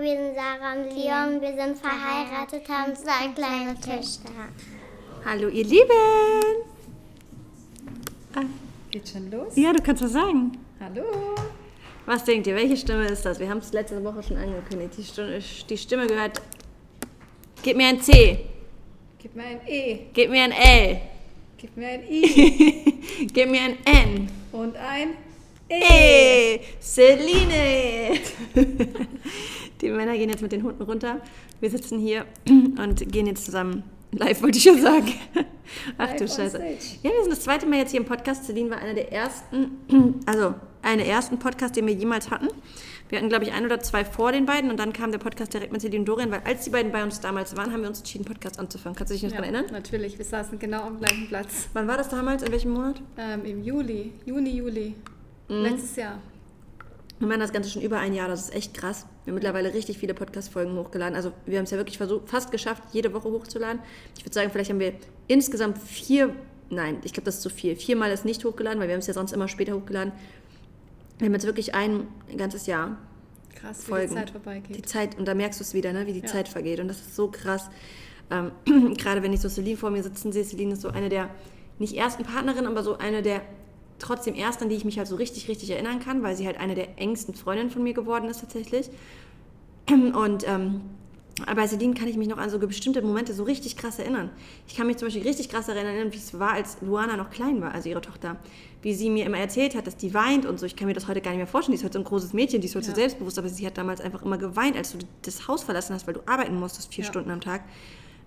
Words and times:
wir 0.00 0.16
sind 0.16 0.34
Sarah 0.34 0.74
und 0.74 0.94
Leon, 0.94 1.40
wir 1.40 1.54
sind 1.54 1.78
verheiratet, 1.78 2.68
haben 2.68 2.94
zwei 2.94 3.28
kleine 3.34 3.74
Töchter. 3.74 4.30
Hallo 5.24 5.48
ihr 5.48 5.64
Lieben! 5.64 6.62
Ah, 8.34 8.42
geht 8.90 9.08
schon 9.08 9.30
los? 9.30 9.56
Ja, 9.56 9.72
du 9.72 9.82
kannst 9.82 10.02
was 10.02 10.12
sagen. 10.12 10.52
Hallo! 10.80 11.04
Was 12.06 12.24
denkt 12.24 12.46
ihr, 12.46 12.54
welche 12.54 12.76
Stimme 12.76 13.06
ist 13.06 13.24
das? 13.24 13.38
Wir 13.40 13.50
haben 13.50 13.58
es 13.58 13.72
letzte 13.72 14.02
Woche 14.04 14.22
schon 14.22 14.36
angekündigt. 14.36 14.94
Die 14.96 15.04
Stimme, 15.04 15.40
die 15.68 15.78
Stimme 15.78 16.06
gehört. 16.06 16.40
Gib 17.62 17.76
mir 17.76 17.88
ein 17.88 18.00
C. 18.00 18.44
Gib 19.18 19.34
mir 19.34 19.44
ein 19.44 19.60
E. 19.66 19.98
Gib 20.12 20.30
mir 20.30 20.44
ein 20.44 20.52
L. 20.52 21.00
Gib 21.58 21.76
mir 21.76 21.88
ein 21.88 22.02
I. 22.08 23.26
Gib 23.32 23.50
mir 23.50 23.60
ein 23.62 23.78
N. 23.84 24.28
Und 24.52 24.76
ein 24.76 25.14
E. 25.68 26.60
Celine. 26.80 28.20
Die 29.80 29.90
Männer 29.90 30.16
gehen 30.16 30.28
jetzt 30.30 30.42
mit 30.42 30.52
den 30.52 30.62
Hunden 30.62 30.82
runter. 30.82 31.20
Wir 31.60 31.70
sitzen 31.70 31.98
hier 31.98 32.24
und 32.48 33.10
gehen 33.12 33.26
jetzt 33.26 33.44
zusammen. 33.44 33.82
Live 34.12 34.42
wollte 34.42 34.56
ich 34.58 34.64
schon 34.64 34.80
sagen. 34.80 35.12
Ach 35.98 36.12
du 36.16 36.26
Scheiße. 36.26 36.58
Ja, 37.02 37.10
wir 37.10 37.22
sind 37.22 37.30
das 37.30 37.40
zweite 37.42 37.66
Mal 37.66 37.78
jetzt 37.80 37.90
hier 37.90 38.00
im 38.00 38.06
Podcast. 38.06 38.44
Celine 38.46 38.70
war 38.70 38.78
einer 38.78 38.94
der 38.94 39.12
ersten, 39.12 39.78
also 40.26 40.54
einer 40.82 41.02
der 41.04 41.06
ersten 41.12 41.38
Podcasts, 41.38 41.74
den 41.74 41.86
wir 41.86 41.92
jemals 41.94 42.30
hatten. 42.30 42.48
Wir 43.10 43.18
hatten, 43.18 43.28
glaube 43.28 43.44
ich, 43.44 43.52
ein 43.52 43.64
oder 43.64 43.80
zwei 43.80 44.04
vor 44.04 44.32
den 44.32 44.44
beiden 44.46 44.70
und 44.70 44.78
dann 44.78 44.92
kam 44.92 45.12
der 45.12 45.18
Podcast 45.18 45.52
direkt 45.54 45.72
mit 45.72 45.80
Celine 45.80 46.00
und 46.00 46.06
Dorian, 46.08 46.30
weil 46.30 46.40
als 46.44 46.64
die 46.64 46.70
beiden 46.70 46.90
bei 46.92 47.02
uns 47.02 47.20
damals 47.20 47.56
waren, 47.56 47.72
haben 47.72 47.80
wir 47.82 47.88
uns 47.88 47.98
entschieden, 48.00 48.24
Podcast 48.24 48.58
anzufangen. 48.58 48.96
Kannst 48.96 49.10
du 49.10 49.14
dich 49.14 49.22
noch 49.22 49.30
Ja, 49.30 49.38
daran 49.38 49.54
erinnern? 49.54 49.72
natürlich. 49.72 50.18
Wir 50.18 50.24
saßen 50.26 50.58
genau 50.58 50.82
am 50.82 50.98
gleichen 50.98 51.26
Platz. 51.28 51.68
Wann 51.74 51.86
war 51.88 51.96
das 51.96 52.08
damals? 52.08 52.42
In 52.42 52.52
welchem 52.52 52.72
Monat? 52.72 53.00
Ähm, 53.18 53.44
Im 53.44 53.62
Juli, 53.62 54.12
Juni, 54.26 54.50
Juli. 54.56 54.94
Mhm. 55.48 55.54
Letztes 55.62 55.96
Jahr. 55.96 56.18
Wir 57.18 57.26
machen 57.26 57.40
das 57.40 57.52
Ganze 57.52 57.68
schon 57.70 57.82
über 57.82 57.98
ein 57.98 58.14
Jahr, 58.14 58.28
das 58.28 58.42
ist 58.42 58.54
echt 58.54 58.74
krass. 58.74 59.06
Wir 59.24 59.32
haben 59.32 59.34
mittlerweile 59.36 59.74
richtig 59.74 59.98
viele 59.98 60.14
Podcast-Folgen 60.14 60.76
hochgeladen. 60.76 61.16
Also 61.16 61.32
wir 61.46 61.58
haben 61.58 61.64
es 61.64 61.70
ja 61.72 61.76
wirklich 61.76 61.98
versucht, 61.98 62.28
fast 62.28 62.52
geschafft, 62.52 62.82
jede 62.92 63.12
Woche 63.12 63.28
hochzuladen. 63.30 63.80
Ich 64.16 64.24
würde 64.24 64.34
sagen, 64.34 64.50
vielleicht 64.52 64.70
haben 64.70 64.78
wir 64.78 64.92
insgesamt 65.26 65.78
vier, 65.78 66.32
nein, 66.70 66.98
ich 67.02 67.12
glaube, 67.12 67.24
das 67.24 67.36
ist 67.36 67.42
zu 67.42 67.50
viel. 67.50 67.74
Viermal 67.74 68.12
ist 68.12 68.24
nicht 68.24 68.44
hochgeladen, 68.44 68.78
weil 68.78 68.86
wir 68.88 68.94
haben 68.94 69.00
es 69.00 69.08
ja 69.08 69.14
sonst 69.14 69.32
immer 69.32 69.48
später 69.48 69.74
hochgeladen. 69.74 70.12
Wir 71.18 71.26
haben 71.26 71.34
jetzt 71.34 71.46
wirklich 71.46 71.74
ein 71.74 72.06
ganzes 72.36 72.66
Jahr 72.66 72.96
Krass, 73.56 73.80
wie 73.86 73.90
Folgen. 73.90 74.08
die 74.10 74.14
Zeit 74.14 74.28
Die 74.28 74.32
vorbeigeht. 74.32 74.88
Zeit, 74.88 75.18
und 75.18 75.26
da 75.26 75.34
merkst 75.34 75.58
du 75.58 75.64
es 75.64 75.74
wieder, 75.74 75.92
ne, 75.92 76.06
wie 76.06 76.12
die 76.12 76.20
Ja. 76.20 76.26
Zeit 76.26 76.48
vergeht. 76.48 76.78
Und 76.78 76.86
das 76.86 76.98
ist 76.98 77.16
so 77.16 77.28
krass. 77.28 77.68
Ähm, 78.30 78.52
gerade 78.96 79.24
wenn 79.24 79.32
ich 79.32 79.40
so 79.40 79.48
Celine 79.48 79.76
vor 79.76 79.90
mir 79.90 80.04
sitzen 80.04 80.30
sehe, 80.30 80.44
Celine 80.44 80.74
ist 80.74 80.82
so 80.82 80.88
eine 80.90 81.08
der, 81.08 81.30
nicht 81.80 81.96
ersten 81.96 82.22
Partnerinnen, 82.22 82.68
aber 82.68 82.84
so 82.84 82.96
eine 82.98 83.22
der 83.22 83.42
trotzdem 83.98 84.34
ersten, 84.34 84.64
an 84.64 84.68
die 84.70 84.76
ich 84.76 84.84
mich 84.84 84.98
halt 84.98 85.08
so 85.08 85.16
richtig, 85.16 85.48
richtig 85.48 85.70
erinnern 85.70 86.00
kann, 86.00 86.22
weil 86.22 86.36
sie 86.36 86.46
halt 86.46 86.58
eine 86.58 86.74
der 86.74 86.98
engsten 86.98 87.34
Freundinnen 87.34 87.70
von 87.70 87.82
mir 87.82 87.94
geworden 87.94 88.28
ist 88.28 88.40
tatsächlich. 88.40 88.90
Und 89.90 90.46
ähm, 90.46 90.82
bei 91.54 91.66
Celine 91.68 91.94
kann 91.94 92.08
ich 92.08 92.16
mich 92.16 92.28
noch 92.28 92.38
an 92.38 92.50
so 92.50 92.58
bestimmte 92.58 93.00
Momente 93.00 93.32
so 93.32 93.44
richtig 93.44 93.76
krass 93.76 93.98
erinnern. 93.98 94.30
Ich 94.66 94.76
kann 94.76 94.86
mich 94.88 94.96
zum 94.96 95.06
Beispiel 95.06 95.22
richtig 95.22 95.48
krass 95.48 95.68
erinnern, 95.68 96.12
wie 96.12 96.16
es 96.16 96.38
war, 96.38 96.52
als 96.52 96.78
Luana 96.80 97.16
noch 97.16 97.30
klein 97.30 97.60
war, 97.60 97.72
also 97.72 97.88
ihre 97.88 98.00
Tochter. 98.00 98.36
Wie 98.82 98.92
sie 98.94 99.08
mir 99.08 99.24
immer 99.26 99.38
erzählt 99.38 99.74
hat, 99.76 99.86
dass 99.86 99.96
die 99.96 100.14
weint 100.14 100.46
und 100.46 100.58
so. 100.58 100.66
Ich 100.66 100.74
kann 100.76 100.88
mir 100.88 100.94
das 100.94 101.06
heute 101.08 101.20
gar 101.20 101.30
nicht 101.30 101.38
mehr 101.38 101.46
vorstellen. 101.46 101.72
Die 101.76 101.78
ist 101.80 101.84
heute 101.84 101.94
so 101.94 101.98
ein 102.00 102.04
großes 102.04 102.32
Mädchen, 102.32 102.60
die 102.60 102.66
ist 102.66 102.74
heute 102.74 102.86
so 102.86 102.90
Ja. 102.92 102.96
selbstbewusst, 102.96 103.38
aber 103.38 103.48
sie 103.48 103.66
hat 103.66 103.78
damals 103.78 104.00
einfach 104.00 104.22
immer 104.22 104.38
geweint, 104.38 104.76
als 104.76 104.92
du 104.92 104.98
das 105.22 105.46
Haus 105.48 105.62
verlassen 105.62 105.94
hast, 105.94 106.06
weil 106.06 106.14
du 106.14 106.20
arbeiten 106.26 106.58
musstest, 106.58 106.92
vier 106.92 107.04
Ja. 107.04 107.10
Stunden 107.10 107.30
am 107.30 107.40
Tag. 107.40 107.62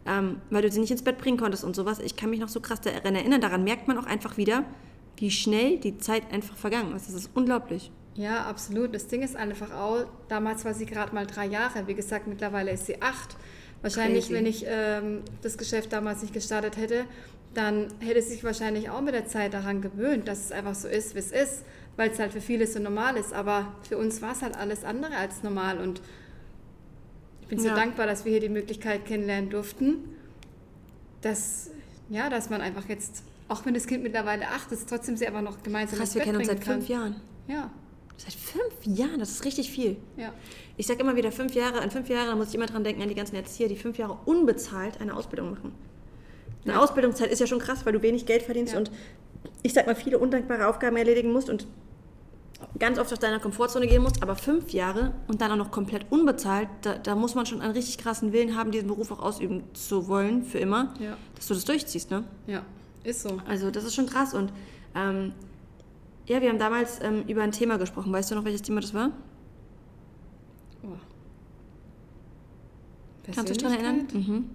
Ähm, 0.06 0.38
weil 0.50 0.62
du 0.64 0.72
sie 0.72 0.80
nicht 0.80 0.92
ins 0.92 1.04
Bett 1.04 1.18
bringen 1.20 1.38
konntest 1.38 1.64
und 1.64 1.76
sowas. 1.76 2.00
Ich 2.00 2.16
kann 2.16 2.30
mich 2.32 2.40
noch 2.40 2.50
so 2.50 2.60
krass 2.60 2.82
daran 2.82 3.14
erinnern. 3.14 3.40
Daran 3.40 3.64
merkt 3.64 3.88
man 3.88 3.98
auch 4.00 4.06
einfach 4.06 4.36
wieder, 4.38 4.64
wie 5.22 5.30
schnell 5.32 5.78
die 5.78 5.98
Zeit 6.00 6.24
einfach 6.34 6.58
vergangen 6.58 6.96
ist. 6.96 7.08
Das 7.08 7.14
ist 7.16 7.30
unglaublich. 7.36 7.92
Ja, 8.16 8.46
absolut. 8.46 8.94
Das 8.94 9.08
Ding 9.08 9.22
ist 9.22 9.36
einfach 9.36 9.72
auch, 9.72 10.06
damals 10.28 10.66
war 10.66 10.74
sie 10.74 10.86
gerade 10.88 11.14
mal 11.14 11.28
drei 11.28 11.46
Jahre. 11.46 11.86
Wie 11.88 11.94
gesagt, 11.94 12.26
mittlerweile 12.28 12.72
ist 12.72 12.88
sie 12.88 13.02
acht. 13.02 13.38
Wahrscheinlich, 13.84 14.26
Crazy. 14.26 14.34
wenn 14.34 14.46
ich 14.48 14.66
ähm, 14.68 15.22
das 15.44 15.58
Geschäft 15.60 15.94
damals 15.94 16.22
nicht 16.24 16.34
gestartet 16.34 16.76
hätte, 16.76 17.06
dann 17.54 17.88
hätte 18.00 18.22
sie 18.22 18.30
sich 18.32 18.44
wahrscheinlich 18.44 18.90
auch 18.90 19.02
mit 19.02 19.14
der 19.14 19.28
Zeit 19.28 19.54
daran 19.54 19.82
gewöhnt, 19.82 20.28
dass 20.28 20.40
es 20.46 20.52
einfach 20.52 20.74
so 20.76 20.88
ist, 20.88 21.14
wie 21.16 21.20
es 21.20 21.32
ist, 21.32 21.64
weil 21.98 22.10
es 22.10 22.18
halt 22.20 22.32
für 22.34 22.42
viele 22.42 22.66
so 22.66 22.80
normal 22.80 23.16
ist. 23.16 23.32
Aber 23.32 23.74
für 23.88 23.98
uns 24.00 24.22
war 24.24 24.32
es 24.32 24.42
halt 24.42 24.56
alles 24.58 24.84
andere 24.84 25.16
als 25.16 25.44
normal. 25.44 25.78
Und 25.80 26.02
ich 27.42 27.48
bin 27.48 27.60
so 27.60 27.68
Ja. 27.68 27.76
dankbar, 27.76 28.08
dass 28.08 28.26
wir 28.26 28.32
hier 28.32 28.42
die 28.42 28.50
Möglichkeit 28.50 29.06
kennenlernen 29.06 29.50
durften, 29.52 29.98
dass, 31.22 31.70
ja, 32.10 32.30
dass 32.30 32.50
man 32.50 32.62
einfach 32.62 32.88
jetzt, 32.90 33.24
auch 33.52 33.66
wenn 33.66 33.74
das 33.74 33.86
Kind 33.88 34.04
mittlerweile 34.04 34.48
acht 34.48 34.72
ist, 34.72 34.88
trotzdem 34.90 35.16
sie 35.18 35.28
einfach 35.28 35.42
noch 35.42 35.62
gemeinsam 35.64 36.00
Krass, 36.00 36.14
wir 36.16 36.20
Bett 36.20 36.26
kennen 36.26 36.38
uns 36.40 36.48
seit 36.48 36.62
kann. 36.62 36.76
fünf 36.76 36.90
Jahren. 36.90 37.16
Ja, 37.48 37.70
Seit 38.18 38.34
fünf 38.34 38.98
Jahren, 39.00 39.20
das 39.20 39.32
ist 39.32 39.46
richtig 39.46 39.72
viel. 39.72 39.98
ja. 40.16 40.32
Ich 40.78 40.86
sage 40.86 41.00
immer 41.02 41.16
wieder, 41.16 41.32
fünf 41.32 41.56
Jahre, 41.56 41.82
an 41.82 41.90
fünf 41.90 42.08
Jahre, 42.08 42.28
da 42.28 42.36
muss 42.36 42.50
ich 42.50 42.56
immer 42.56 42.68
dran 42.68 42.84
denken, 42.84 43.02
an 43.02 43.10
die 43.10 43.16
ganzen 43.16 43.36
Erzieher, 43.36 43.68
die 43.68 43.76
fünf 43.76 43.98
Jahre 43.98 44.18
unbezahlt 44.26 45.02
eine 45.02 45.16
Ausbildung 45.16 45.50
machen. 45.52 45.72
Eine 46.64 46.74
Ja. 46.74 46.80
Ausbildungszeit 46.82 47.32
ist 47.32 47.40
ja 47.40 47.48
schon 47.48 47.58
krass, 47.60 47.84
weil 47.86 47.94
du 47.94 48.02
wenig 48.04 48.26
Geld 48.28 48.44
verdienst 48.44 48.74
Ja. 48.74 48.80
und 48.80 48.92
ich 49.64 49.74
sag 49.74 49.88
mal, 49.88 49.96
viele 49.96 50.20
undankbare 50.20 50.68
Aufgaben 50.68 50.98
erledigen 50.98 51.32
musst 51.34 51.50
und 51.50 51.66
ganz 52.78 53.00
oft 53.00 53.12
aus 53.12 53.18
deiner 53.20 53.40
Komfortzone 53.40 53.88
gehen 53.88 54.04
musst, 54.04 54.22
aber 54.22 54.36
fünf 54.36 54.70
Jahre 54.72 55.14
und 55.28 55.42
dann 55.42 55.52
auch 55.52 55.56
noch 55.56 55.72
komplett 55.72 56.06
unbezahlt, 56.12 56.68
da, 56.84 56.98
da 57.00 57.16
muss 57.16 57.34
man 57.34 57.48
schon 57.48 57.60
einen 57.62 57.74
richtig 57.74 57.98
krassen 57.98 58.34
Willen 58.34 58.56
haben, 58.56 58.70
diesen 58.72 58.88
Beruf 58.88 59.12
auch 59.12 59.20
ausüben 59.20 59.64
zu 59.74 60.08
wollen, 60.08 60.44
für 60.44 60.60
immer, 60.60 60.94
Ja. 61.00 61.18
dass 61.36 61.48
du 61.48 61.56
das 61.56 61.66
durchziehst, 61.66 62.12
ne? 62.12 62.24
Ja, 62.46 62.62
ist 63.04 63.22
so. 63.22 63.40
Also 63.48 63.72
das 63.72 63.84
ist 63.84 63.96
schon 63.96 64.08
krass 64.08 64.34
und 64.34 64.52
ähm, 64.96 65.34
ja, 66.28 66.42
wir 66.42 66.50
haben 66.50 66.60
damals 66.60 67.02
ähm, 67.02 67.24
über 67.28 67.42
ein 67.42 67.52
Thema 67.52 67.78
gesprochen. 67.78 68.12
Weißt 68.14 68.32
du 68.32 68.36
noch, 68.36 68.46
welches 68.46 68.62
Thema 68.62 68.82
das 68.82 68.94
war? 68.94 69.12
Oh. 70.84 70.96
Kannst 73.26 73.50
du 73.50 73.54
dich 73.54 73.58
daran 73.58 73.78
erinnern? 73.78 74.08
Mhm. 74.14 74.50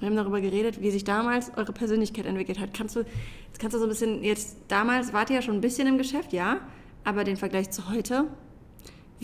Wir 0.00 0.08
haben 0.08 0.16
darüber 0.16 0.40
geredet, 0.40 0.80
wie 0.80 0.90
sich 0.90 1.04
damals 1.04 1.52
eure 1.56 1.72
Persönlichkeit 1.72 2.26
entwickelt 2.26 2.58
hat. 2.58 2.74
Kannst 2.74 2.96
du, 2.96 3.00
jetzt 3.00 3.58
kannst 3.58 3.74
du 3.74 3.78
so 3.78 3.86
ein 3.86 3.88
bisschen, 3.88 4.22
jetzt 4.22 4.56
damals 4.68 5.12
wart 5.12 5.30
ihr 5.30 5.36
ja 5.36 5.42
schon 5.42 5.54
ein 5.54 5.60
bisschen 5.60 5.86
im 5.86 5.98
Geschäft, 5.98 6.32
ja, 6.32 6.60
aber 7.04 7.24
den 7.24 7.36
Vergleich 7.36 7.70
zu 7.70 7.88
heute, 7.90 8.26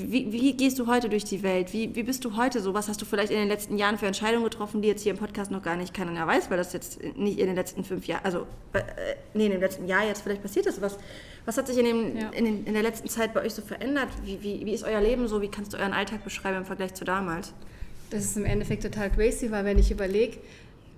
wie, 0.08 0.32
wie 0.32 0.52
gehst 0.56 0.78
du 0.78 0.86
heute 0.86 1.08
durch 1.08 1.24
die 1.24 1.42
Welt? 1.42 1.72
Wie, 1.72 1.94
wie 1.94 2.02
bist 2.02 2.24
du 2.24 2.36
heute 2.36 2.60
so? 2.60 2.74
Was 2.74 2.88
hast 2.88 3.00
du 3.00 3.04
vielleicht 3.04 3.30
in 3.32 3.38
den 3.38 3.48
letzten 3.48 3.76
Jahren 3.78 3.98
für 3.98 4.06
Entscheidungen 4.06 4.44
getroffen, 4.44 4.82
die 4.82 4.88
jetzt 4.88 5.02
hier 5.02 5.12
im 5.12 5.18
Podcast 5.18 5.50
noch 5.50 5.62
gar 5.62 5.76
nicht 5.76 5.92
keiner 5.94 6.26
weiß, 6.26 6.50
weil 6.50 6.56
das 6.56 6.72
jetzt 6.72 7.00
nicht 7.16 7.38
in 7.38 7.46
den 7.46 7.56
letzten 7.56 7.84
fünf 7.84 8.06
Jahren, 8.06 8.24
also 8.24 8.46
äh, 8.72 8.80
nee, 9.34 9.46
in 9.46 9.52
dem 9.52 9.60
letzten 9.60 9.86
Jahr 9.86 10.06
jetzt 10.06 10.22
vielleicht 10.22 10.42
passiert 10.42 10.66
ist. 10.66 10.80
Was, 10.80 10.98
was 11.44 11.56
hat 11.56 11.66
sich 11.66 11.78
in, 11.78 11.84
dem, 11.84 12.16
Ja. 12.16 12.30
in, 12.30 12.44
den, 12.44 12.64
in 12.66 12.74
der 12.74 12.82
letzten 12.82 13.08
Zeit 13.08 13.34
bei 13.34 13.42
euch 13.44 13.54
so 13.54 13.62
verändert? 13.62 14.08
Wie, 14.24 14.42
wie, 14.42 14.64
wie 14.66 14.72
ist 14.72 14.84
euer 14.84 15.00
Leben 15.00 15.28
so? 15.28 15.40
Wie 15.42 15.48
kannst 15.48 15.72
du 15.72 15.76
euren 15.78 15.92
Alltag 15.92 16.24
beschreiben 16.24 16.58
im 16.58 16.64
Vergleich 16.64 16.94
zu 16.94 17.04
damals? 17.04 17.52
Das 18.10 18.24
ist 18.24 18.36
im 18.36 18.44
Endeffekt 18.44 18.82
total 18.82 19.10
crazy, 19.10 19.50
weil 19.50 19.64
wenn 19.64 19.78
ich 19.78 19.90
überlege, 19.90 20.38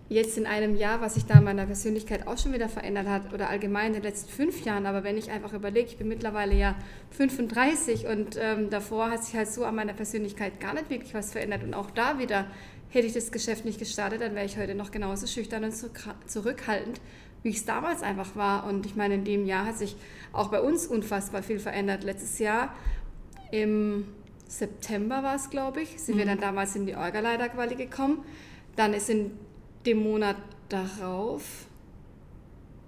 jetzt 0.08 0.36
in 0.36 0.46
einem 0.46 0.76
Jahr, 0.76 1.00
was 1.00 1.14
sich 1.14 1.24
da 1.24 1.38
in 1.38 1.44
meiner 1.44 1.66
Persönlichkeit 1.66 2.26
auch 2.26 2.36
schon 2.36 2.52
wieder 2.52 2.68
verändert 2.68 3.08
hat 3.08 3.32
oder 3.32 3.48
allgemein 3.48 3.88
in 3.88 3.92
den 3.94 4.02
letzten 4.02 4.30
fünf 4.30 4.64
Jahren, 4.64 4.86
aber 4.86 5.04
wenn 5.04 5.16
ich 5.16 5.30
einfach 5.30 5.52
überlege, 5.52 5.86
ich 5.86 5.96
bin 5.96 6.08
mittlerweile 6.08 6.54
ja 6.54 6.74
35 7.10 8.06
und 8.06 8.36
ähm, 8.38 8.68
davor 8.70 9.10
hat 9.10 9.24
sich 9.24 9.34
halt 9.34 9.48
so 9.48 9.64
an 9.64 9.74
meiner 9.74 9.94
Persönlichkeit 9.94 10.60
gar 10.60 10.74
nicht 10.74 10.90
wirklich 10.90 11.14
was 11.14 11.32
verändert 11.32 11.62
und 11.64 11.74
auch 11.74 11.90
da 11.90 12.18
wieder 12.18 12.46
hätte 12.90 13.06
ich 13.06 13.14
das 13.14 13.32
Geschäft 13.32 13.64
nicht 13.64 13.78
gestartet, 13.78 14.20
dann 14.20 14.34
wäre 14.34 14.44
ich 14.44 14.58
heute 14.58 14.74
noch 14.74 14.90
genauso 14.90 15.26
schüchtern 15.26 15.64
und 15.64 15.72
zurück- 15.72 16.14
zurückhaltend, 16.26 17.00
wie 17.42 17.48
ich 17.48 17.56
es 17.56 17.64
damals 17.64 18.02
einfach 18.02 18.36
war 18.36 18.66
und 18.66 18.84
ich 18.84 18.94
meine, 18.94 19.14
in 19.14 19.24
dem 19.24 19.46
Jahr 19.46 19.66
hat 19.66 19.78
sich 19.78 19.96
auch 20.32 20.48
bei 20.48 20.60
uns 20.60 20.86
unfassbar 20.86 21.42
viel 21.42 21.58
verändert. 21.58 22.04
Letztes 22.04 22.38
Jahr 22.38 22.74
im 23.50 24.06
September 24.46 25.22
war 25.22 25.36
es, 25.36 25.48
glaube 25.48 25.80
ich, 25.80 25.98
sind 25.98 26.18
wir 26.18 26.26
dann 26.26 26.38
damals 26.38 26.76
in 26.76 26.84
die 26.84 26.94
Orga-Leiter-Quali 26.94 27.74
gekommen. 27.74 28.24
Dann 28.76 28.92
ist 28.92 29.08
in 29.08 29.30
dem 29.86 30.02
Monat 30.02 30.36
darauf, 30.68 31.42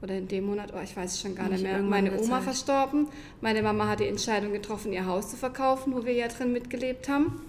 oder 0.05 0.19
in 0.19 0.28
dem 0.28 0.44
Monat, 0.44 0.72
oh, 0.77 0.81
ich 0.84 0.94
weiß 0.94 1.15
es 1.15 1.21
schon 1.22 1.34
gar 1.34 1.49
Nicht 1.49 1.62
mehr, 1.62 1.78
meine 1.78 2.12
Oma 2.12 2.37
Zeit. 2.37 2.43
verstorben. 2.43 3.09
Meine 3.41 3.62
Mama 3.62 3.88
hat 3.88 4.00
die 4.00 4.06
Entscheidung 4.06 4.53
getroffen, 4.53 4.93
ihr 4.93 5.06
Haus 5.06 5.31
zu 5.31 5.37
verkaufen, 5.37 5.94
wo 5.94 6.05
wir 6.05 6.12
ja 6.12 6.28
drin 6.28 6.53
mitgelebt 6.53 7.09
haben. 7.09 7.41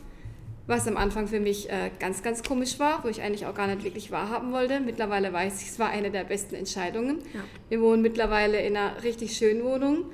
Was 0.65 0.87
am 0.87 0.95
Anfang 0.95 1.27
für 1.27 1.41
mich 1.41 1.69
äh, 1.69 1.91
ganz, 1.99 2.23
ganz 2.23 2.43
komisch 2.43 2.79
war, 2.79 3.03
wo 3.03 3.09
ich 3.09 3.21
eigentlich 3.21 3.45
auch 3.45 3.53
gar 3.53 3.67
nicht 3.67 3.83
wirklich 3.83 4.09
wahrhaben 4.09 4.53
wollte. 4.53 4.79
Mittlerweile 4.79 5.31
weiß 5.33 5.61
ich, 5.61 5.67
es 5.67 5.79
war 5.79 5.89
eine 5.89 6.09
der 6.11 6.23
besten 6.23 6.55
Entscheidungen. 6.55 7.19
Ja. 7.33 7.41
Wir 7.69 7.81
wohnen 7.81 8.01
mittlerweile 8.01 8.59
in 8.61 8.75
einer 8.77 9.03
richtig 9.03 9.35
schönen 9.35 9.63
Wohnung, 9.63 10.05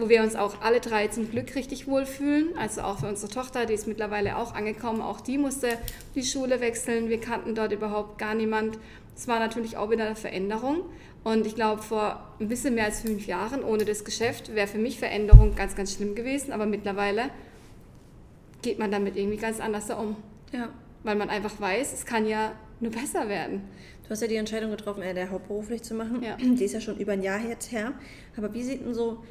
wo 0.00 0.08
wir 0.08 0.22
uns 0.22 0.34
auch 0.34 0.60
alle 0.62 0.80
drei 0.80 1.08
zum 1.08 1.30
Glück 1.30 1.54
richtig 1.54 1.86
wohlfühlen. 1.86 2.56
Also 2.56 2.82
auch 2.82 3.00
für 3.00 3.06
unsere 3.06 3.30
Tochter, 3.30 3.66
die 3.66 3.74
ist 3.74 3.86
mittlerweile 3.86 4.36
auch 4.36 4.54
angekommen. 4.54 5.02
Auch 5.02 5.20
die 5.20 5.38
musste 5.38 5.68
die 6.14 6.22
Schule 6.22 6.60
wechseln. 6.60 7.08
Wir 7.08 7.20
kannten 7.20 7.54
dort 7.54 7.72
überhaupt 7.72 8.18
gar 8.18 8.34
niemand. 8.34 8.78
Es 9.16 9.28
war 9.28 9.38
natürlich 9.38 9.76
auch 9.76 9.90
wieder 9.90 10.06
eine 10.06 10.16
Veränderung. 10.16 10.84
Und 11.22 11.46
ich 11.46 11.54
glaube, 11.54 11.82
vor 11.82 12.32
ein 12.40 12.48
bisschen 12.48 12.74
mehr 12.74 12.86
als 12.86 13.02
fünf 13.02 13.26
Jahren 13.26 13.62
ohne 13.62 13.84
das 13.84 14.04
Geschäft 14.04 14.54
wäre 14.54 14.66
für 14.66 14.78
mich 14.78 14.98
Veränderung 14.98 15.54
ganz, 15.54 15.76
ganz 15.76 15.94
schlimm 15.94 16.14
gewesen. 16.14 16.52
Aber 16.52 16.64
mittlerweile 16.64 17.30
geht 18.62 18.78
man 18.78 18.90
damit 18.90 19.16
irgendwie 19.16 19.36
ganz 19.36 19.60
anders 19.60 19.90
um. 19.90 20.16
Ja. 20.52 20.70
Weil 21.02 21.16
man 21.16 21.28
einfach 21.30 21.60
weiß, 21.60 21.92
es 21.92 22.06
kann 22.06 22.26
ja 22.26 22.52
nur 22.80 22.92
besser 22.92 23.28
werden. 23.28 23.62
Du 24.04 24.10
hast 24.10 24.22
ja 24.22 24.28
die 24.28 24.36
Entscheidung 24.36 24.70
getroffen, 24.70 25.02
äh, 25.02 25.14
der 25.14 25.30
hauptberuflich 25.30 25.82
zu 25.82 25.94
machen. 25.94 26.22
Ja. 26.22 26.36
Die 26.36 26.64
ist 26.64 26.72
ja 26.72 26.80
schon 26.80 26.96
über 26.96 27.12
ein 27.12 27.22
Jahr 27.22 27.40
jetzt 27.40 27.70
her. 27.70 27.92
Aber 28.36 28.52
wie 28.54 28.62
sieht 28.62 28.84
denn 28.84 28.94
so 28.94 29.22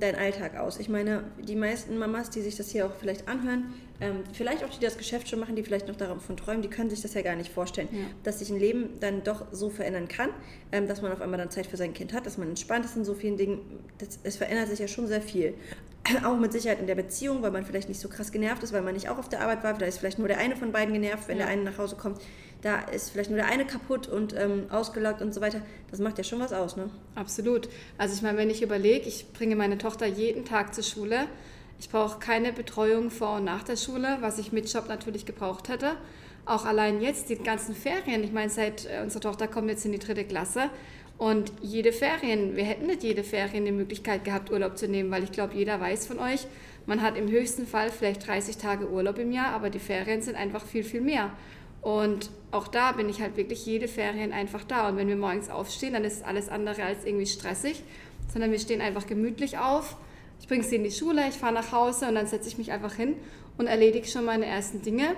dein 0.00 0.14
Alltag 0.14 0.56
aus? 0.56 0.78
Ich 0.78 0.88
meine, 0.88 1.24
die 1.46 1.56
meisten 1.56 1.98
Mamas, 1.98 2.30
die 2.30 2.40
sich 2.40 2.56
das 2.56 2.70
hier 2.70 2.86
auch 2.86 2.94
vielleicht 2.98 3.26
anhören, 3.28 3.74
ähm, 4.00 4.16
vielleicht 4.32 4.62
auch 4.62 4.68
die 4.68 4.78
das 4.80 4.98
Geschäft 4.98 5.28
schon 5.28 5.40
machen, 5.40 5.56
die 5.56 5.62
vielleicht 5.62 5.88
noch 5.88 5.96
davon 5.96 6.36
träumen, 6.36 6.62
die 6.62 6.68
können 6.68 6.90
sich 6.90 7.00
das 7.02 7.14
ja 7.14 7.22
gar 7.22 7.34
nicht 7.34 7.50
vorstellen, 7.52 7.88
Ja. 7.90 7.98
dass 8.24 8.38
sich 8.40 8.50
ein 8.50 8.58
Leben 8.60 8.90
dann 9.00 9.24
doch 9.24 9.46
so 9.52 9.70
verändern 9.70 10.06
kann, 10.08 10.30
ähm, 10.70 10.86
dass 10.86 11.00
man 11.02 11.12
auf 11.12 11.20
einmal 11.20 11.38
dann 11.38 11.50
Zeit 11.50 11.66
für 11.66 11.76
sein 11.76 11.94
Kind 11.94 12.12
hat, 12.12 12.26
dass 12.26 12.36
man 12.38 12.48
entspannt 12.48 12.84
ist 12.84 12.96
in 12.96 13.04
so 13.04 13.14
vielen 13.14 13.36
Dingen. 13.36 13.60
Das, 13.98 14.18
es 14.22 14.36
verändert 14.36 14.68
sich 14.68 14.78
ja 14.80 14.88
schon 14.88 15.06
sehr 15.06 15.22
viel. 15.22 15.54
Auch 16.24 16.36
mit 16.38 16.52
Sicherheit 16.52 16.78
in 16.78 16.86
der 16.86 16.94
Beziehung, 16.94 17.42
weil 17.42 17.50
man 17.50 17.64
vielleicht 17.64 17.88
nicht 17.88 18.00
so 18.00 18.08
krass 18.08 18.30
genervt 18.30 18.62
ist, 18.62 18.72
weil 18.72 18.82
man 18.82 18.94
nicht 18.94 19.08
auch 19.08 19.18
auf 19.18 19.28
der 19.28 19.40
Arbeit 19.40 19.64
war. 19.64 19.72
Da 19.74 19.86
ist 19.86 19.98
vielleicht 19.98 20.18
nur 20.20 20.28
der 20.28 20.38
eine 20.38 20.54
von 20.56 20.70
beiden 20.70 20.92
genervt, 20.94 21.26
wenn 21.26 21.38
Ja. 21.38 21.46
der 21.46 21.52
eine 21.52 21.62
nach 21.64 21.78
Hause 21.78 21.96
kommt. 21.96 22.20
Da 22.66 22.80
ist 22.80 23.10
vielleicht 23.10 23.30
nur 23.30 23.38
der 23.38 23.46
eine 23.46 23.64
kaputt 23.64 24.08
und 24.08 24.34
ähm, 24.36 24.64
ausgelockt 24.70 25.22
und 25.22 25.32
so 25.32 25.40
weiter. 25.40 25.60
Das 25.88 26.00
macht 26.00 26.18
ja 26.18 26.24
schon 26.24 26.40
was 26.40 26.52
aus, 26.52 26.76
ne? 26.76 26.90
Absolut. 27.14 27.68
Also 27.96 28.16
ich 28.16 28.22
meine, 28.22 28.38
wenn 28.38 28.50
ich 28.50 28.60
überlege, 28.60 29.06
ich 29.06 29.32
bringe 29.32 29.54
meine 29.54 29.78
Tochter 29.78 30.04
jeden 30.04 30.44
Tag 30.44 30.74
zur 30.74 30.82
Schule. 30.82 31.28
Ich 31.78 31.90
brauche 31.90 32.18
keine 32.18 32.52
Betreuung 32.52 33.12
vor 33.12 33.36
und 33.36 33.44
nach 33.44 33.62
der 33.62 33.76
Schule, 33.76 34.18
was 34.20 34.40
ich 34.40 34.50
mit 34.50 34.68
Job 34.72 34.88
natürlich 34.88 35.24
gebraucht 35.24 35.68
hätte. 35.68 35.92
Auch 36.44 36.64
allein 36.64 37.00
jetzt 37.00 37.28
die 37.28 37.36
ganzen 37.36 37.72
Ferien. 37.72 38.24
Ich 38.24 38.32
meine, 38.32 38.50
seit 38.50 38.86
äh, 38.86 39.00
unsere 39.00 39.20
Tochter 39.20 39.46
kommt 39.46 39.70
jetzt 39.70 39.86
in 39.86 39.92
die 39.92 40.00
dritte 40.00 40.24
Klasse 40.24 40.68
und 41.18 41.52
jede 41.62 41.92
Ferien, 41.92 42.56
wir 42.56 42.64
hätten 42.64 42.88
nicht 42.88 43.04
jede 43.04 43.22
Ferien 43.22 43.64
die 43.64 43.70
Möglichkeit 43.70 44.24
gehabt, 44.24 44.50
Urlaub 44.50 44.76
zu 44.76 44.88
nehmen, 44.88 45.12
weil 45.12 45.22
ich 45.22 45.30
glaube, 45.30 45.54
jeder 45.54 45.80
weiß 45.80 46.08
von 46.08 46.18
euch, 46.18 46.48
man 46.84 47.00
hat 47.00 47.16
im 47.16 47.30
höchsten 47.30 47.64
Fall 47.64 47.90
vielleicht 47.90 48.26
30 48.26 48.56
Tage 48.56 48.90
Urlaub 48.90 49.18
im 49.18 49.30
Jahr, 49.30 49.52
aber 49.52 49.70
die 49.70 49.78
Ferien 49.78 50.20
sind 50.20 50.34
einfach 50.34 50.66
viel, 50.66 50.82
viel 50.82 51.00
mehr. 51.00 51.30
Und 51.86 52.30
auch 52.50 52.66
da 52.66 52.90
bin 52.90 53.08
ich 53.08 53.20
halt 53.20 53.36
wirklich 53.36 53.64
jede 53.64 53.86
Ferien 53.86 54.32
einfach 54.32 54.64
da. 54.64 54.88
Und 54.88 54.96
wenn 54.96 55.06
wir 55.06 55.14
morgens 55.14 55.50
aufstehen, 55.50 55.92
dann 55.92 56.02
ist 56.02 56.24
alles 56.24 56.48
andere 56.48 56.82
als 56.82 57.04
irgendwie 57.04 57.26
stressig, 57.26 57.84
sondern 58.26 58.50
wir 58.50 58.58
stehen 58.58 58.80
einfach 58.80 59.06
gemütlich 59.06 59.58
auf. 59.58 59.96
Ich 60.40 60.48
bringe 60.48 60.64
sie 60.64 60.74
in 60.74 60.82
die 60.82 60.90
Schule, 60.90 61.28
ich 61.28 61.36
fahre 61.36 61.54
nach 61.54 61.70
Hause 61.70 62.08
und 62.08 62.16
dann 62.16 62.26
setze 62.26 62.48
ich 62.48 62.58
mich 62.58 62.72
einfach 62.72 62.94
hin 62.94 63.14
und 63.56 63.68
erledige 63.68 64.08
schon 64.08 64.24
meine 64.24 64.46
ersten 64.46 64.82
Dinge. 64.82 65.14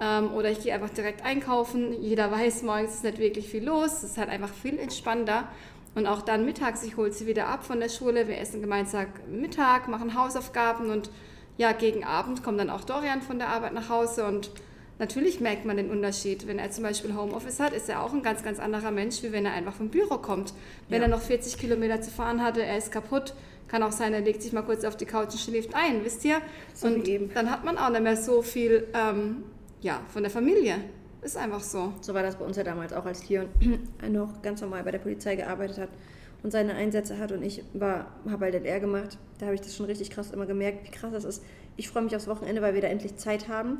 Ähm, 0.00 0.32
oder 0.32 0.50
ich 0.50 0.60
gehe 0.64 0.74
einfach 0.74 0.90
direkt 0.90 1.24
einkaufen. 1.24 2.02
Jeder 2.02 2.28
weiß, 2.32 2.64
morgens 2.64 2.94
ist 2.94 3.04
nicht 3.04 3.18
wirklich 3.18 3.48
viel 3.48 3.62
los. 3.62 3.98
Es 3.98 4.02
ist 4.02 4.18
halt 4.18 4.30
einfach 4.30 4.52
viel 4.52 4.80
entspannter. 4.80 5.46
Und 5.94 6.08
auch 6.08 6.22
dann 6.22 6.44
mittags, 6.44 6.82
ich 6.82 6.96
hole 6.96 7.12
sie 7.12 7.28
wieder 7.28 7.46
ab 7.46 7.62
von 7.62 7.78
der 7.78 7.88
Schule. 7.88 8.26
Wir 8.26 8.38
essen 8.38 8.60
gemeinsam 8.60 9.06
Mittag, 9.30 9.86
machen 9.86 10.20
Hausaufgaben 10.20 10.90
und 10.90 11.08
ja, 11.56 11.70
gegen 11.70 12.02
Abend 12.02 12.42
kommt 12.42 12.58
dann 12.58 12.70
auch 12.70 12.82
Dorian 12.82 13.22
von 13.22 13.38
der 13.38 13.50
Arbeit 13.50 13.74
nach 13.74 13.88
Hause 13.90 14.26
und 14.26 14.50
natürlich 15.00 15.40
merkt 15.40 15.64
man 15.64 15.76
den 15.76 15.90
Unterschied. 15.90 16.46
Wenn 16.46 16.60
er 16.60 16.70
zum 16.70 16.84
Beispiel 16.84 17.16
Homeoffice 17.16 17.58
hat, 17.58 17.72
ist 17.72 17.88
er 17.88 18.02
auch 18.04 18.12
ein 18.12 18.22
ganz, 18.22 18.44
ganz 18.44 18.60
anderer 18.60 18.92
Mensch, 18.92 19.22
wie 19.24 19.32
wenn 19.32 19.44
er 19.46 19.52
einfach 19.54 19.74
vom 19.74 19.88
Büro 19.88 20.18
kommt. 20.18 20.54
Wenn 20.88 21.00
Ja. 21.02 21.08
er 21.08 21.10
noch 21.10 21.22
40 21.22 21.58
Kilometer 21.58 22.00
zu 22.00 22.10
fahren 22.12 22.42
hatte, 22.44 22.62
er 22.62 22.78
ist 22.78 22.92
kaputt, 22.92 23.34
kann 23.66 23.82
auch 23.82 23.92
sein, 23.92 24.12
er 24.14 24.20
legt 24.20 24.42
sich 24.42 24.52
mal 24.52 24.62
kurz 24.62 24.84
auf 24.84 24.96
die 24.96 25.06
Couch 25.06 25.32
und 25.32 25.40
schläft 25.40 25.74
ein, 25.74 26.04
wisst 26.04 26.24
ihr? 26.24 26.36
So 26.74 26.86
und 26.88 27.08
dann 27.34 27.50
hat 27.50 27.64
man 27.64 27.78
auch 27.78 27.90
nicht 27.90 28.02
mehr 28.02 28.16
so 28.16 28.42
viel 28.42 28.86
ähm, 28.94 29.42
ja, 29.80 30.00
von 30.12 30.22
der 30.22 30.30
Familie. 30.30 30.76
Ist 31.22 31.36
einfach 31.36 31.60
so. 31.60 31.92
So 32.00 32.14
war 32.14 32.22
das 32.22 32.36
bei 32.36 32.44
uns 32.44 32.56
ja 32.56 32.62
damals 32.62 32.92
auch, 32.92 33.04
als 33.04 33.28
Leon 33.28 33.46
noch 34.10 34.40
ganz 34.42 34.60
normal 34.60 34.82
bei 34.84 34.90
der 34.90 34.98
Polizei 35.00 35.36
gearbeitet 35.36 35.78
hat 35.78 35.88
und 36.42 36.50
seine 36.50 36.74
Einsätze 36.74 37.18
hat 37.18 37.32
und 37.32 37.42
ich 37.42 37.62
war, 37.74 38.06
habe 38.28 38.46
halt 38.46 38.54
LR 38.54 38.80
gemacht. 38.80 39.18
Da 39.38 39.46
habe 39.46 39.54
ich 39.54 39.60
das 39.60 39.76
schon 39.76 39.86
richtig 39.86 40.10
krass 40.10 40.30
immer 40.30 40.46
gemerkt, 40.46 40.86
wie 40.86 40.90
krass 40.90 41.12
das 41.12 41.24
ist. 41.24 41.42
Ich 41.76 41.88
freue 41.88 42.02
mich 42.02 42.16
aufs 42.16 42.26
Wochenende, 42.26 42.62
weil 42.62 42.74
wir 42.74 42.80
da 42.80 42.88
endlich 42.88 43.16
Zeit 43.16 43.48
haben. 43.48 43.78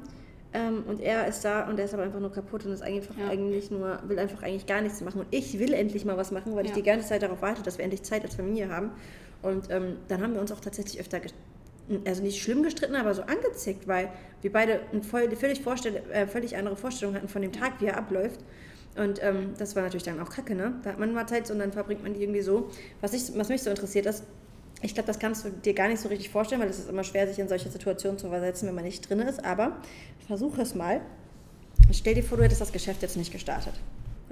Ähm, 0.52 0.82
und 0.86 1.00
er 1.00 1.28
ist 1.28 1.44
da 1.44 1.68
und 1.68 1.78
er 1.78 1.84
ist 1.84 1.94
aber 1.94 2.02
einfach 2.02 2.18
nur 2.18 2.32
kaputt 2.32 2.66
und 2.66 2.72
ist 2.72 2.82
einfach 2.82 3.16
Ja. 3.16 3.28
eigentlich 3.28 3.70
nur, 3.70 4.00
will 4.08 4.18
einfach 4.18 4.42
eigentlich 4.42 4.66
gar 4.66 4.80
nichts 4.80 5.00
machen. 5.00 5.20
Und 5.20 5.28
ich 5.30 5.58
will 5.58 5.72
endlich 5.72 6.04
mal 6.04 6.16
was 6.16 6.32
machen, 6.32 6.56
weil 6.56 6.64
ich 6.64 6.70
Ja. 6.70 6.76
die 6.76 6.82
ganze 6.82 7.08
Zeit 7.08 7.22
darauf 7.22 7.40
warte, 7.42 7.62
dass 7.62 7.78
wir 7.78 7.84
endlich 7.84 8.02
Zeit 8.02 8.24
als 8.24 8.34
Familie 8.34 8.68
haben. 8.68 8.90
Und 9.42 9.70
ähm, 9.70 9.98
dann 10.08 10.22
haben 10.22 10.34
wir 10.34 10.40
uns 10.40 10.50
auch 10.52 10.60
tatsächlich 10.60 11.00
öfter 11.00 11.20
also 12.04 12.22
nicht 12.22 12.40
schlimm 12.40 12.62
gestritten, 12.62 12.94
aber 12.94 13.14
so 13.14 13.22
angezickt, 13.22 13.88
weil 13.88 14.10
wir 14.42 14.52
beide 14.52 14.80
eine 14.92 15.02
voll, 15.02 15.28
völlig, 15.34 15.60
äh, 16.12 16.26
völlig 16.26 16.56
andere 16.56 16.76
Vorstellung 16.76 17.14
hatten 17.14 17.28
von 17.28 17.42
dem 17.42 17.52
Tag, 17.52 17.80
wie 17.80 17.86
er 17.86 17.96
abläuft. 17.96 18.40
Und 18.96 19.22
ähm, 19.22 19.54
das 19.58 19.76
war 19.76 19.82
natürlich 19.82 20.02
dann 20.02 20.20
auch 20.20 20.30
kacke, 20.30 20.54
ne? 20.54 20.74
Da 20.82 20.90
hat 20.90 20.98
man 20.98 21.12
mal 21.14 21.26
Zeit 21.26 21.50
und 21.50 21.58
dann 21.60 21.72
verbringt 21.72 22.02
man 22.02 22.12
die 22.14 22.22
irgendwie 22.22 22.40
so. 22.42 22.70
Was, 23.00 23.12
ich, 23.12 23.36
was 23.38 23.48
mich 23.48 23.62
so 23.62 23.70
interessiert 23.70 24.06
ist, 24.06 24.24
ich 24.82 24.94
glaube, 24.94 25.06
das 25.06 25.18
kannst 25.18 25.44
du 25.44 25.50
dir 25.50 25.74
gar 25.74 25.88
nicht 25.88 26.00
so 26.00 26.08
richtig 26.08 26.30
vorstellen, 26.30 26.60
weil 26.60 26.68
es 26.68 26.78
ist 26.78 26.88
immer 26.88 27.04
schwer, 27.04 27.28
sich 27.28 27.38
in 27.38 27.48
solche 27.48 27.68
Situationen 27.68 28.18
zu 28.18 28.28
versetzen, 28.28 28.66
wenn 28.66 28.74
man 28.74 28.84
nicht 28.84 29.08
drin 29.08 29.20
ist. 29.20 29.44
Aber 29.44 29.76
versuch 30.26 30.58
es 30.58 30.74
mal. 30.74 31.00
Stell 31.92 32.14
dir 32.14 32.22
vor, 32.22 32.38
du 32.38 32.44
hättest 32.44 32.60
das 32.60 32.72
Geschäft 32.72 33.02
jetzt 33.02 33.16
nicht 33.16 33.32
gestartet. 33.32 33.74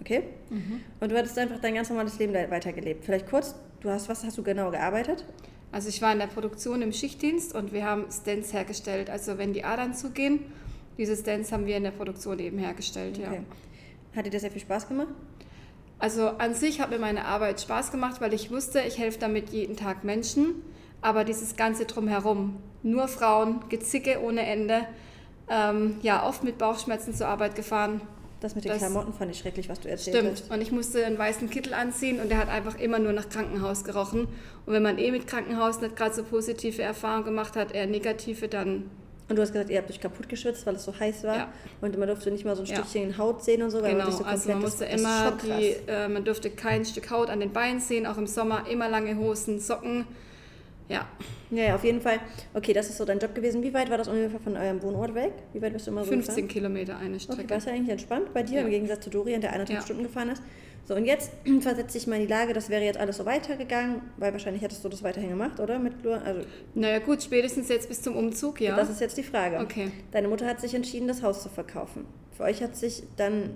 Okay? 0.01 0.23
Und 1.01 1.11
du 1.11 1.17
hättest 1.17 1.39
einfach 1.39 1.59
dein 1.59 1.75
ganz 1.75 1.89
normales 1.91 2.19
Leben 2.19 2.33
weitergelebt. 2.33 3.05
Vielleicht 3.05 3.29
kurz, 3.29 3.55
du 3.81 3.91
hast, 3.91 4.09
was 4.09 4.25
hast 4.25 4.39
du 4.39 4.43
genau 4.43 4.71
gearbeitet? 4.71 5.25
Also 5.71 5.89
ich 5.89 6.01
war 6.01 6.13
in 6.13 6.19
der 6.19 6.29
Produktion 6.29 6.81
im 6.81 6.93
Schichtdienst 6.93 7.55
und 7.55 7.73
wir 7.73 7.85
haben 7.85 8.07
Stents 8.11 8.53
hergestellt. 8.53 9.11
Also 9.11 9.37
wenn 9.37 9.53
die 9.53 9.65
Adern 9.65 9.93
zugehen, 9.93 10.41
diese 10.97 11.17
Stents 11.17 11.53
haben 11.53 11.67
wir 11.67 11.77
in 11.77 11.85
der 11.85 11.91
Produktion 11.91 12.39
eben 12.39 12.59
hergestellt, 12.59 13.19
ja. 13.19 13.29
Okay. 13.29 13.41
Hat 14.17 14.25
dir 14.25 14.31
das 14.31 14.41
sehr 14.41 14.51
viel 14.51 14.63
Spaß 14.63 14.89
gemacht? 14.89 15.09
Also 15.99 16.29
an 16.29 16.55
sich 16.55 16.81
hat 16.81 16.91
mir 16.91 16.99
meine 16.99 17.25
Arbeit 17.25 17.61
Spaß 17.61 17.91
gemacht, 17.91 18.21
weil 18.21 18.33
ich 18.33 18.51
wusste, 18.51 18.81
ich 18.81 18.99
helfe 18.99 19.19
damit 19.19 19.51
jeden 19.51 19.77
Tag 19.77 20.05
Menschen. 20.05 20.63
Aber 21.01 21.25
dieses 21.25 21.57
Ganze 21.57 21.85
drumherum, 21.87 22.57
nur 22.83 23.09
Frauen, 23.09 23.61
Gezicke 23.69 24.21
ohne 24.23 24.47
Ende, 24.47 24.81
ähm, 25.49 25.97
ja, 26.03 26.27
oft 26.27 26.45
mit 26.45 26.59
Bauchschmerzen 26.59 27.15
zur 27.15 27.29
Arbeit 27.29 27.55
gefahren. 27.55 28.01
Das 28.41 28.55
mit 28.55 28.65
den 28.65 28.71
Das- 28.71 28.79
Klamotten 28.79 29.13
fand 29.13 29.31
ich 29.33 29.39
schrecklich, 29.39 29.69
was 29.69 29.81
du 29.81 29.89
erzählt 29.89 30.17
Stimmt. 30.17 30.33
hast. 30.33 30.51
Und 30.53 30.61
ich 30.61 30.71
musste 30.71 31.05
einen 31.05 31.19
weißen 31.19 31.51
Kittel 31.51 31.75
anziehen 31.75 32.21
und 32.21 32.31
der 32.31 32.39
hat 32.39 32.49
einfach 32.49 32.79
immer 32.79 32.99
nur 33.01 33.13
nach 33.13 33.29
Krankenhaus 33.29 33.83
gerochen. 33.85 34.29
Und 34.67 34.73
wenn 34.73 34.83
man 34.83 34.99
eh 34.99 35.11
mit 35.11 35.27
Krankenhaus 35.27 35.81
nicht 35.81 35.97
gerade 35.97 36.15
so 36.15 36.23
positive 36.23 36.81
Erfahrungen 36.83 37.25
gemacht 37.25 37.57
hat, 37.57 37.73
eher 37.73 37.87
negative, 37.87 38.47
dann 38.47 38.91
Und 39.29 39.37
du 39.37 39.43
hast 39.43 39.53
gesagt, 39.53 39.69
ihr 39.71 39.77
habt 39.79 39.91
euch 39.91 40.01
kaputt 40.01 40.29
geschwitzt, 40.29 40.65
weil 40.67 40.77
es 40.77 40.85
so 40.85 40.99
heiß 40.99 41.25
war. 41.25 41.37
Ja. 41.37 41.49
Und 41.83 41.99
man 41.99 42.09
durfte 42.09 42.31
nicht 42.31 42.45
mal 42.47 42.57
so 42.57 42.63
ein 42.63 42.67
Ja. 42.67 42.77
Stückchen 42.77 43.19
Haut 43.19 43.45
sehen 43.45 43.63
und 43.63 43.71
so, 43.71 43.83
weil 43.83 43.91
man 43.95 43.99
Genau, 43.99 44.07
sich 44.07 44.15
so 44.17 44.25
komplett 44.25 44.39
also 44.41 44.49
man 44.51 44.61
musste 44.63 44.85
das, 44.87 44.93
das 44.93 45.01
immer 45.03 45.33
krass. 45.37 45.41
die, 45.59 45.91
äh, 45.91 46.09
man 46.09 46.25
durfte 46.25 46.51
kein 46.51 46.85
Stück 46.87 47.11
Haut 47.11 47.29
an 47.29 47.41
den 47.41 47.53
Beinen 47.53 47.81
sehen, 47.81 48.07
auch 48.07 48.17
im 48.17 48.27
Sommer 48.27 48.65
immer 48.71 48.89
lange 48.89 49.17
Hosen, 49.19 49.61
Socken. 49.61 50.07
Ja, 50.89 51.07
Ja, 51.51 51.65
ja, 51.65 51.75
auf 51.75 51.85
jeden 51.85 52.01
Fall. 52.01 52.19
Okay, 52.55 52.73
das 52.73 52.89
ist 52.89 52.97
so 52.97 53.05
dein 53.05 53.19
Job 53.19 53.35
gewesen. 53.35 53.63
Wie 53.63 53.75
weit 53.75 53.91
war 53.91 53.99
das 53.99 54.09
ungefähr 54.09 54.41
von 54.41 54.57
eurem 54.57 54.83
Wohnort 54.83 55.15
weg? 55.15 55.33
Wie 55.53 55.61
weit 55.61 55.75
bist 55.75 55.87
du 55.87 55.91
immer 55.91 56.03
so 56.05 56.11
15 56.11 56.35
gefahren? 56.35 56.49
Kilometer 56.49 56.97
eine 56.97 57.17
Okay, 57.17 57.21
Strecke. 57.21 57.51
war 57.51 57.57
es 57.59 57.65
ja 57.67 57.73
eigentlich 57.73 57.91
entspannt 57.91 58.33
bei 58.33 58.43
dir 58.43 58.61
Ja. 58.61 58.65
im 58.65 58.71
Gegensatz 58.71 59.05
zu 59.05 59.11
Dorian, 59.11 59.43
der 59.43 59.51
eineinhalb 59.53 59.71
Ja. 59.79 59.83
Stunden 59.83 60.03
gefahren 60.05 60.31
ist. 60.31 60.43
So, 60.89 60.95
und 60.95 61.05
jetzt 61.05 61.31
versetze 61.61 61.99
ich 61.99 62.07
mal 62.07 62.17
in 62.17 62.23
die 62.23 62.29
Lage, 62.29 62.55
das 62.55 62.71
wäre 62.71 62.83
jetzt 62.83 62.99
alles 62.99 63.19
so 63.19 63.27
weitergegangen, 63.27 64.01
weil 64.17 64.33
wahrscheinlich 64.33 64.63
hättest 64.63 64.83
du 64.83 64.89
das 64.89 65.03
weiterhin 65.03 65.29
gemacht, 65.29 65.61
oder? 65.61 65.79
Mit 65.79 66.03
Lua? 66.03 66.17
Also, 66.25 66.41
Naja 66.75 66.99
gut, 67.01 67.23
spätestens 67.23 67.69
jetzt 67.69 67.91
bis 67.91 68.01
zum 68.01 68.17
Umzug, 68.17 68.59
ja. 68.63 68.75
das 68.75 68.89
ist 68.89 69.03
jetzt 69.03 69.19
die 69.19 69.23
Frage. 69.23 69.59
Okay. 69.59 69.91
Deine 70.13 70.29
Mutter 70.29 70.47
hat 70.47 70.63
sich 70.63 70.75
entschieden, 70.75 71.07
das 71.07 71.23
Haus 71.23 71.43
zu 71.43 71.51
verkaufen. 71.51 72.07
Für 72.35 72.45
euch 72.45 72.63
hat 72.63 72.75
sich 72.75 73.03
dann, 73.19 73.51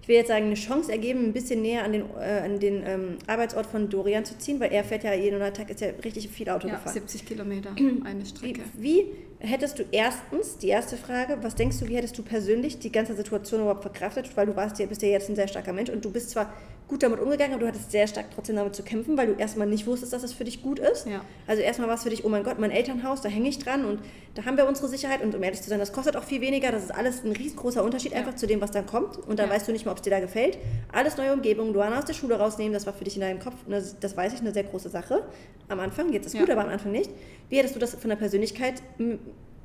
ich 0.00 0.08
will 0.08 0.16
jetzt 0.16 0.28
sagen, 0.28 0.46
eine 0.46 0.54
Chance 0.54 0.90
ergeben, 0.90 1.26
ein 1.26 1.34
bisschen 1.34 1.60
näher 1.60 1.84
an 1.84 1.92
den, 1.92 2.04
äh, 2.18 2.40
an 2.42 2.58
den 2.58 2.82
ähm, 2.86 3.18
Arbeitsort 3.26 3.66
von 3.66 3.90
Dorian 3.90 4.24
zu 4.24 4.38
ziehen, 4.38 4.58
weil 4.58 4.72
er 4.72 4.82
fährt 4.82 5.04
ja 5.04 5.12
jeden 5.12 5.40
Tag, 5.52 5.68
ist 5.68 5.82
ja 5.82 5.88
richtig 6.02 6.30
viel 6.30 6.48
Auto 6.48 6.68
ja, 6.68 6.76
gefahren. 6.76 6.94
70 6.94 7.26
Kilometer 7.26 7.74
eine 8.04 8.22
Wie, 8.22 8.26
Strecke. 8.26 8.62
wie 8.78 9.06
hättest 9.42 9.78
du 9.78 9.84
erstens, 9.90 10.58
die 10.58 10.68
erste 10.68 10.96
Frage, 10.96 11.38
was 11.42 11.54
denkst 11.54 11.78
du, 11.80 11.88
wie 11.88 11.96
hättest 11.96 12.16
du 12.16 12.22
persönlich 12.22 12.78
die 12.78 12.92
ganze 12.92 13.14
Situation 13.14 13.60
überhaupt 13.60 13.82
verkraftet? 13.82 14.36
Weil 14.36 14.46
du 14.46 14.56
warst 14.56 14.78
ja, 14.78 14.86
bist 14.86 15.02
ja 15.02 15.08
jetzt 15.08 15.28
ein 15.28 15.36
sehr 15.36 15.48
starker 15.48 15.72
Mensch 15.72 15.90
und 15.90 16.04
du 16.04 16.10
bist 16.10 16.30
zwar 16.30 16.52
gut 16.92 17.02
damit 17.02 17.20
umgegangen, 17.20 17.54
aber 17.54 17.62
du 17.62 17.68
hattest 17.68 17.90
sehr 17.90 18.06
stark 18.06 18.26
trotzdem 18.34 18.54
damit 18.56 18.76
zu 18.76 18.82
kämpfen, 18.82 19.16
weil 19.16 19.26
du 19.28 19.32
erstmal 19.32 19.66
nicht 19.66 19.86
wusstest, 19.86 20.12
dass 20.12 20.22
es 20.22 20.34
für 20.34 20.44
dich 20.44 20.62
gut 20.62 20.78
ist. 20.78 21.06
Ja. 21.06 21.22
Also 21.46 21.62
erstmal 21.62 21.88
war 21.88 21.94
es 21.94 22.02
für 22.02 22.10
dich, 22.10 22.22
oh 22.26 22.28
mein 22.28 22.44
Gott, 22.44 22.58
mein 22.58 22.70
Elternhaus, 22.70 23.22
da 23.22 23.30
hänge 23.30 23.48
ich 23.48 23.58
dran 23.58 23.86
und 23.86 24.00
da 24.34 24.44
haben 24.44 24.58
wir 24.58 24.68
unsere 24.68 24.88
Sicherheit 24.88 25.22
und 25.22 25.34
um 25.34 25.42
ehrlich 25.42 25.62
zu 25.62 25.70
sein, 25.70 25.78
das 25.78 25.94
kostet 25.94 26.16
auch 26.18 26.24
viel 26.24 26.42
weniger. 26.42 26.70
Das 26.70 26.82
ist 26.84 26.90
alles 26.90 27.24
ein 27.24 27.32
riesengroßer 27.32 27.82
Unterschied 27.82 28.12
Ja. 28.12 28.18
einfach 28.18 28.34
zu 28.34 28.46
dem, 28.46 28.60
was 28.60 28.72
dann 28.72 28.84
kommt 28.84 29.16
und 29.26 29.38
da 29.38 29.44
Ja. 29.44 29.50
weißt 29.50 29.66
du 29.68 29.72
nicht 29.72 29.86
mal, 29.86 29.92
ob 29.92 29.98
es 29.98 30.02
dir 30.02 30.10
da 30.10 30.20
gefällt. 30.20 30.58
Alles 30.92 31.16
neue 31.16 31.32
Umgebung, 31.32 31.72
Luana 31.72 31.98
aus 31.98 32.04
der 32.04 32.12
Schule 32.14 32.34
rausnehmen, 32.38 32.74
das 32.74 32.84
war 32.84 32.92
für 32.92 33.04
dich 33.04 33.14
in 33.14 33.22
deinem 33.22 33.38
Kopf, 33.40 33.54
eine, 33.66 33.82
das 34.00 34.14
weiß 34.14 34.34
ich, 34.34 34.40
eine 34.40 34.52
sehr 34.52 34.64
große 34.64 34.90
Sache. 34.90 35.22
Am 35.68 35.80
Anfang, 35.80 36.12
jetzt 36.12 36.26
ist 36.26 36.34
Ja. 36.34 36.40
gut, 36.42 36.50
aber 36.50 36.60
am 36.64 36.68
Anfang 36.68 36.92
nicht. 36.92 37.10
Wie 37.48 37.56
hättest 37.56 37.74
du 37.74 37.78
das 37.78 37.94
von 37.94 38.10
der 38.10 38.16
Persönlichkeit 38.16 38.82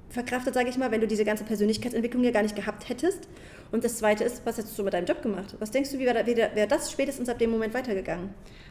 verkraftet, 0.10 0.54
sage 0.54 0.70
ich 0.70 0.78
mal, 0.78 0.90
wenn 0.92 1.02
du 1.02 1.08
diese 1.08 1.26
ganze 1.26 1.44
Persönlichkeitsentwicklung 1.44 2.24
ja 2.24 2.32
gar 2.32 2.42
nicht 2.44 2.56
gehabt 2.56 2.88
hättest? 2.88 3.28
Und 3.72 3.84
das 3.84 3.98
Zweite 3.98 4.24
ist, 4.24 4.46
was 4.46 4.58
hättest 4.58 4.78
du 4.78 4.84
mit 4.84 4.94
deinem 4.94 5.06
Job 5.06 5.22
gemacht? 5.22 5.56
Was 5.60 5.72
denkst 5.72 5.92
du, 5.92 6.00
wie 6.00 6.06
wäre 6.06 6.26
wär, 6.26 6.56
wär 6.56 6.68
das 6.68 6.92
spätestens 6.92 7.30
ab 7.30 7.40
dem 7.40 7.52
Moment 7.52 7.74
weitergegangen? 7.74 8.30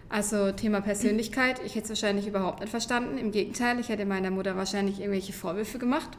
Also 0.09 0.53
Thema 0.53 0.81
Persönlichkeit, 0.81 1.61
ich 1.65 1.75
hätte 1.75 1.85
es 1.85 1.89
wahrscheinlich 1.91 2.27
überhaupt 2.27 2.61
nicht 2.61 2.71
verstanden. 2.71 3.19
Im 3.19 3.33
Gegenteil, 3.33 3.81
ich 3.81 3.89
hätte 3.89 4.07
meiner 4.07 4.31
Mutter 4.31 4.57
wahrscheinlich 4.57 5.01
irgendwelche 5.01 5.33
Vorwürfe 5.33 5.79
gemacht. 5.79 6.11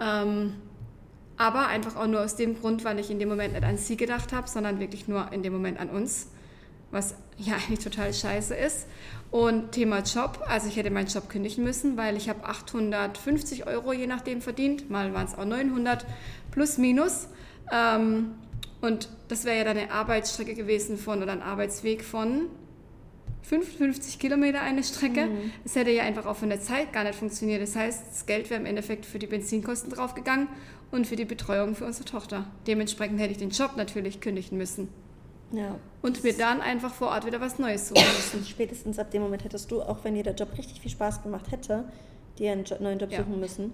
Ähm, 0.00 0.54
aber 1.36 1.68
einfach 1.68 1.96
auch 1.96 2.06
nur 2.06 2.20
aus 2.20 2.36
dem 2.36 2.58
Grund, 2.60 2.84
weil 2.84 2.98
ich 2.98 3.10
in 3.10 3.18
dem 3.18 3.28
Moment 3.28 3.54
nicht 3.54 3.64
an 3.64 3.76
sie 3.76 3.96
gedacht 3.96 4.32
habe, 4.32 4.48
sondern 4.48 4.80
wirklich 4.80 5.08
nur 5.08 5.32
in 5.32 5.42
dem 5.42 5.52
Moment 5.52 5.78
an 5.78 5.88
uns, 5.88 6.28
was 6.90 7.14
ja 7.38 7.54
eigentlich 7.54 7.80
total 7.80 8.12
scheiße 8.12 8.54
ist. 8.54 8.86
Und 9.30 9.72
Thema 9.72 10.00
Job, 10.00 10.44
also 10.46 10.68
ich 10.68 10.76
hätte 10.76 10.90
meinen 10.90 11.06
Job 11.06 11.30
kündigen 11.30 11.64
müssen, 11.64 11.96
weil 11.96 12.16
ich 12.16 12.28
habe 12.28 12.44
850 12.44 13.66
Euro 13.66 13.92
je 13.92 14.06
nachdem 14.06 14.42
verdient, 14.42 14.90
mal 14.90 15.14
waren 15.14 15.26
es 15.26 15.34
auch 15.34 15.46
900 15.46 16.04
plus 16.50 16.76
minus. 16.76 17.28
Ähm, 17.70 18.34
Und 18.80 19.08
das 19.28 19.44
wäre 19.44 19.58
ja 19.58 19.64
dann 19.64 19.76
eine 19.78 19.92
Arbeitsstrecke 19.92 20.54
gewesen 20.54 20.96
von 20.96 21.22
oder 21.22 21.30
ein 21.32 21.42
Arbeitsweg 21.42 22.02
von 22.02 22.46
55 23.42 24.18
Kilometer 24.18 24.60
eine 24.60 24.82
Strecke. 24.82 25.28
Es 25.64 25.74
hätte 25.76 25.90
ja 25.90 26.02
einfach 26.04 26.26
auch 26.26 26.36
von 26.36 26.48
der 26.48 26.60
Zeit 26.60 26.92
gar 26.92 27.04
nicht 27.04 27.14
funktioniert. 27.16 27.62
Das 27.62 27.76
heißt, 27.76 28.04
das 28.10 28.26
Geld 28.26 28.50
wäre 28.50 28.60
im 28.60 28.66
Endeffekt 28.66 29.04
für 29.06 29.18
die 29.18 29.26
Benzinkosten 29.26 29.90
draufgegangen 29.90 30.48
und 30.90 31.06
für 31.06 31.16
die 31.16 31.24
Betreuung 31.24 31.74
für 31.74 31.84
unsere 31.84 32.04
Tochter. 32.04 32.46
Dementsprechend 32.66 33.20
hätte 33.20 33.32
ich 33.32 33.38
den 33.38 33.50
Job 33.50 33.72
natürlich 33.76 34.20
kündigen 34.20 34.58
müssen. 34.58 34.88
Ja. 35.52 35.76
Und 36.02 36.24
mir 36.24 36.32
dann 36.32 36.60
einfach 36.60 36.94
vor 36.94 37.08
Ort 37.08 37.26
wieder 37.26 37.40
was 37.40 37.58
Neues 37.58 37.88
suchen 37.88 38.02
müssen. 38.16 38.44
Spätestens 38.46 38.98
ab 38.98 39.10
dem 39.10 39.22
Moment 39.22 39.44
hättest 39.44 39.70
du, 39.70 39.82
auch 39.82 40.02
wenn 40.04 40.14
dir 40.14 40.22
der 40.22 40.34
Job 40.34 40.56
richtig 40.56 40.80
viel 40.80 40.90
Spaß 40.90 41.22
gemacht 41.22 41.50
hätte, 41.50 41.84
dir 42.38 42.52
einen 42.52 42.64
neuen 42.80 42.98
Job 42.98 43.10
Ja. 43.12 43.18
suchen 43.18 43.38
müssen. 43.40 43.72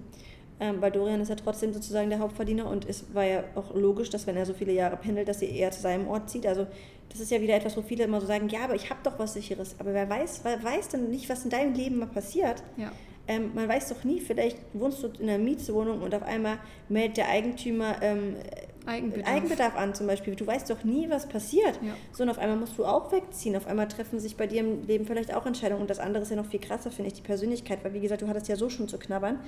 Ähm, 0.61 0.81
weil 0.81 0.91
Dorian 0.91 1.21
ist 1.21 1.29
ja 1.29 1.35
trotzdem 1.35 1.71
sozusagen 1.71 2.09
der 2.09 2.19
Hauptverdiener 2.19 2.69
und 2.69 2.87
es 2.87 3.13
war 3.13 3.23
ja 3.23 3.43
auch 3.55 3.73
logisch, 3.73 4.09
dass 4.09 4.27
wenn 4.27 4.35
er 4.35 4.45
so 4.45 4.53
viele 4.53 4.73
Jahre 4.73 4.97
pendelt, 4.97 5.29
dass 5.29 5.41
er 5.41 5.49
eher 5.49 5.71
zu 5.71 5.81
seinem 5.81 6.07
Ort 6.07 6.29
zieht. 6.29 6.45
Also 6.45 6.67
das 7.09 7.21
ist 7.21 7.31
ja 7.31 7.39
wieder 7.39 7.55
etwas, 7.55 7.77
wo 7.77 7.81
viele 7.81 8.03
immer 8.03 8.19
so 8.19 8.27
sagen, 8.27 8.49
ja, 8.49 8.65
aber 8.65 8.75
ich 8.75 8.89
habe 8.89 8.99
doch 9.03 9.17
was 9.17 9.33
Sicheres. 9.33 9.75
Aber 9.79 9.93
wer 9.93 10.09
weiß, 10.09 10.41
wer 10.43 10.61
weiß 10.61 10.89
denn 10.89 11.09
nicht, 11.09 11.29
was 11.29 11.45
in 11.45 11.49
deinem 11.49 11.73
Leben 11.73 11.97
mal 11.97 12.07
passiert? 12.07 12.61
Ja. 12.75 12.91
Ähm, 13.27 13.51
man 13.53 13.69
weiß 13.69 13.89
doch 13.89 14.03
nie, 14.03 14.19
vielleicht 14.19 14.57
wohnst 14.73 15.03
du 15.03 15.07
in 15.19 15.29
einer 15.29 15.37
Mietswohnung 15.37 16.01
und 16.01 16.13
auf 16.13 16.23
einmal 16.23 16.57
meldet 16.89 17.17
der 17.17 17.29
Eigentümer 17.29 18.01
ähm, 18.01 18.35
Eigenbedarf. 18.89 19.27
Eigenbedarf 19.27 19.75
an 19.77 19.93
zum 19.93 20.07
Beispiel. 20.07 20.35
Du 20.35 20.45
weißt 20.45 20.69
doch 20.69 20.83
nie, 20.83 21.09
was 21.09 21.27
passiert. 21.27 21.79
Ja. 21.81 21.93
So, 22.11 22.23
und 22.23 22.29
auf 22.29 22.37
einmal 22.39 22.57
musst 22.57 22.77
du 22.77 22.85
auch 22.85 23.11
wegziehen. 23.11 23.55
Auf 23.55 23.67
einmal 23.67 23.87
treffen 23.87 24.19
sich 24.19 24.35
bei 24.35 24.47
dir 24.47 24.59
im 24.61 24.85
Leben 24.87 25.05
vielleicht 25.05 25.33
auch 25.33 25.45
Entscheidungen. 25.45 25.81
Und 25.81 25.89
das 25.89 25.99
andere 25.99 26.23
ist 26.23 26.29
ja 26.29 26.35
noch 26.35 26.45
viel 26.45 26.59
krasser, 26.59 26.91
finde 26.91 27.07
ich, 27.09 27.13
die 27.13 27.21
Persönlichkeit. 27.21 27.83
Weil, 27.83 27.93
wie 27.93 27.99
gesagt, 27.99 28.21
du 28.21 28.27
hattest 28.27 28.47
ja 28.47 28.55
so 28.55 28.69
schon 28.69 28.87
zu 28.87 28.97
knabbern. 28.97 29.39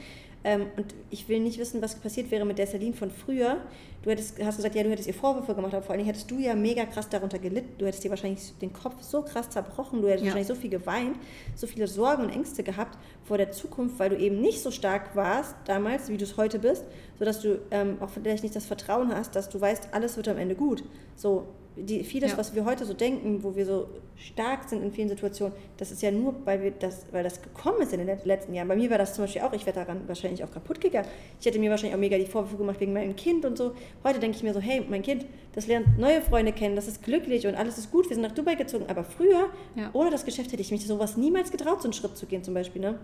Ähm, 0.44 0.68
und 0.78 0.94
ich 1.10 1.28
will 1.28 1.40
nicht 1.40 1.58
wissen, 1.60 1.82
was 1.82 1.96
passiert 1.96 2.32
wäre 2.32 2.46
mit 2.46 2.58
der 2.58 2.68
Celine 2.68 2.94
von 2.94 3.12
früher. 3.12 3.58
Du 4.04 4.10
hättest, 4.10 4.44
hast 4.44 4.56
gesagt, 4.58 4.74
ja, 4.76 4.84
du 4.84 4.90
hättest 4.90 5.08
ihr 5.08 5.14
Vorwürfe 5.14 5.54
gemacht, 5.54 5.74
aber 5.74 5.84
vor 5.84 5.94
allem 5.96 6.06
hättest 6.06 6.30
du 6.32 6.40
ja 6.40 6.56
mega 6.56 6.86
krass 6.86 7.08
darunter 7.10 7.38
gelitten. 7.38 7.70
Du 7.78 7.86
hättest 7.86 8.04
dir 8.04 8.10
wahrscheinlich 8.10 8.42
den 8.60 8.74
Kopf 8.74 9.02
so 9.02 9.22
krass 9.22 9.50
zerbrochen. 9.50 10.02
Du 10.02 10.08
hättest 10.08 10.24
Ja. 10.26 10.28
wahrscheinlich 10.32 10.48
so 10.48 10.56
viel 10.56 10.70
geweint, 10.72 11.18
so 11.56 11.68
viele 11.68 11.88
Sorgen 11.88 12.24
und 12.24 12.30
Ängste 12.30 12.64
gehabt 12.64 12.98
vor 13.24 13.38
der 13.38 13.52
Zukunft, 13.52 14.00
weil 14.00 14.10
du 14.10 14.18
eben 14.18 14.42
nicht 14.42 14.62
so 14.62 14.72
stark 14.72 15.16
warst 15.16 15.56
damals, 15.66 16.10
wie 16.10 16.18
du 16.18 16.24
es 16.24 16.38
heute 16.38 16.58
bist, 16.60 16.84
sodass 17.22 17.40
du 17.40 17.60
ähm, 17.70 17.98
auch 18.00 18.10
vielleicht 18.10 18.42
nicht 18.42 18.56
das 18.56 18.66
Vertrauen 18.66 19.14
hast, 19.14 19.36
dass 19.36 19.48
du 19.48 19.62
weißt, 19.62 19.90
alles 19.92 20.18
wird 20.18 20.28
am 20.28 20.40
Ende 20.40 20.56
gut. 20.56 20.84
So, 21.16 21.44
die, 21.78 22.04
vieles, 22.04 22.32
Ja. 22.32 22.38
was 22.40 22.56
wir 22.56 22.66
heute 22.66 22.84
so 22.84 22.96
denken, 22.96 23.44
wo 23.44 23.56
wir 23.56 23.64
so 23.68 23.86
stark 24.16 24.68
sind 24.68 24.82
in 24.82 24.92
vielen 24.92 25.08
Situationen, 25.08 25.54
das 25.78 25.92
ist 25.92 26.02
ja 26.02 26.10
nur, 26.10 26.34
weil, 26.46 26.64
wir 26.64 26.72
das, 26.72 27.06
weil 27.12 27.24
das 27.24 27.40
gekommen 27.44 27.80
ist 27.84 27.94
in 27.94 28.04
den 28.06 28.18
letzten 28.26 28.56
Jahren. 28.56 28.68
Bei 28.68 28.76
mir 28.76 28.90
war 28.90 28.98
das 28.98 29.14
zum 29.14 29.26
Beispiel 29.26 29.44
auch, 29.44 29.54
ich 29.54 29.68
wäre 29.68 29.76
daran 29.76 30.02
wahrscheinlich 30.08 30.44
auch 30.44 30.50
kaputt 30.52 30.82
gegangen. 30.82 31.08
Ich 31.40 31.46
hätte 31.46 31.60
mir 31.60 31.70
wahrscheinlich 31.70 31.94
auch 31.96 32.00
mega 32.00 32.18
die 32.18 32.26
Vorwürfe 32.26 32.58
gemacht 32.58 32.80
wegen 32.80 32.92
meinem 32.94 33.16
Kind 33.16 33.46
und 33.46 33.56
so. 33.56 33.74
Heute 34.04 34.18
denke 34.20 34.38
ich 34.38 34.42
mir 34.44 34.54
so, 34.56 34.60
hey, 34.60 34.84
mein 34.90 35.04
Kind, 35.04 35.24
das 35.54 35.68
lernt 35.68 36.00
neue 36.00 36.24
Freunde 36.24 36.54
kennen, 36.54 36.76
das 36.76 36.88
ist 36.88 37.04
glücklich 37.04 37.46
und 37.46 37.54
alles 37.54 37.78
ist 37.78 37.92
gut, 37.92 38.10
wir 38.10 38.16
sind 38.16 38.24
nach 38.24 38.32
Dubai 38.34 38.56
gezogen. 38.56 38.86
Aber 38.88 39.04
früher, 39.04 39.46
Ja. 39.76 39.92
ohne 39.94 40.10
das 40.10 40.26
Geschäft, 40.26 40.52
hätte 40.52 40.62
ich 40.64 40.72
mich 40.72 40.88
sowas 40.88 41.18
niemals 41.18 41.52
getraut, 41.52 41.82
so 41.84 41.86
einen 41.88 41.94
Schritt 41.94 42.18
zu 42.18 42.26
gehen 42.26 42.44
zum 42.44 42.56
Beispiel. 42.56 42.82
Ne? 42.82 42.98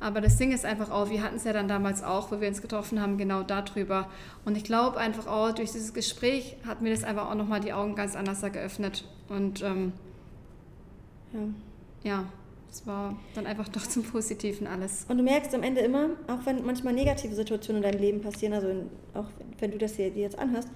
Aber 0.00 0.20
das 0.20 0.36
Ding 0.36 0.52
ist 0.52 0.64
einfach 0.64 0.90
auch, 0.90 1.08
wir 1.08 1.22
hatten 1.22 1.36
es 1.36 1.44
ja 1.44 1.52
dann 1.52 1.68
damals 1.68 2.02
auch, 2.02 2.30
wo 2.30 2.40
wir 2.40 2.48
uns 2.48 2.60
getroffen 2.60 3.00
haben, 3.00 3.16
genau 3.16 3.42
darüber. 3.42 4.08
Und 4.44 4.56
ich 4.56 4.64
glaube 4.64 4.98
einfach 4.98 5.26
auch, 5.26 5.52
durch 5.52 5.72
dieses 5.72 5.94
Gespräch 5.94 6.56
hat 6.66 6.82
mir 6.82 6.90
das 6.90 7.04
einfach 7.04 7.30
auch 7.30 7.34
nochmal 7.34 7.60
die 7.60 7.72
Augen 7.72 7.94
ganz 7.94 8.14
anders 8.16 8.42
geöffnet. 8.42 9.04
Und 9.28 9.62
ähm, 9.62 9.92
Ja. 11.32 11.40
ja, 12.02 12.24
es 12.70 12.86
war 12.86 13.16
dann 13.34 13.46
einfach 13.46 13.68
doch 13.68 13.86
zum 13.86 14.02
Positiven 14.02 14.66
alles. 14.66 15.06
Und 15.08 15.18
du 15.18 15.22
merkst 15.24 15.54
am 15.54 15.62
Ende 15.62 15.80
immer, 15.80 16.10
auch 16.26 16.44
wenn 16.44 16.64
manchmal 16.66 16.92
negative 16.92 17.34
Situationen 17.34 17.82
in 17.82 17.90
deinem 17.90 18.00
Leben 18.00 18.20
passieren, 18.20 18.52
also 18.52 18.68
in, 18.68 18.90
auch 19.14 19.26
wenn 19.60 19.70
du 19.70 19.78
das 19.78 19.94
hier 19.94 20.10
dir 20.10 20.22
jetzt 20.22 20.38
anhörst, 20.38 20.68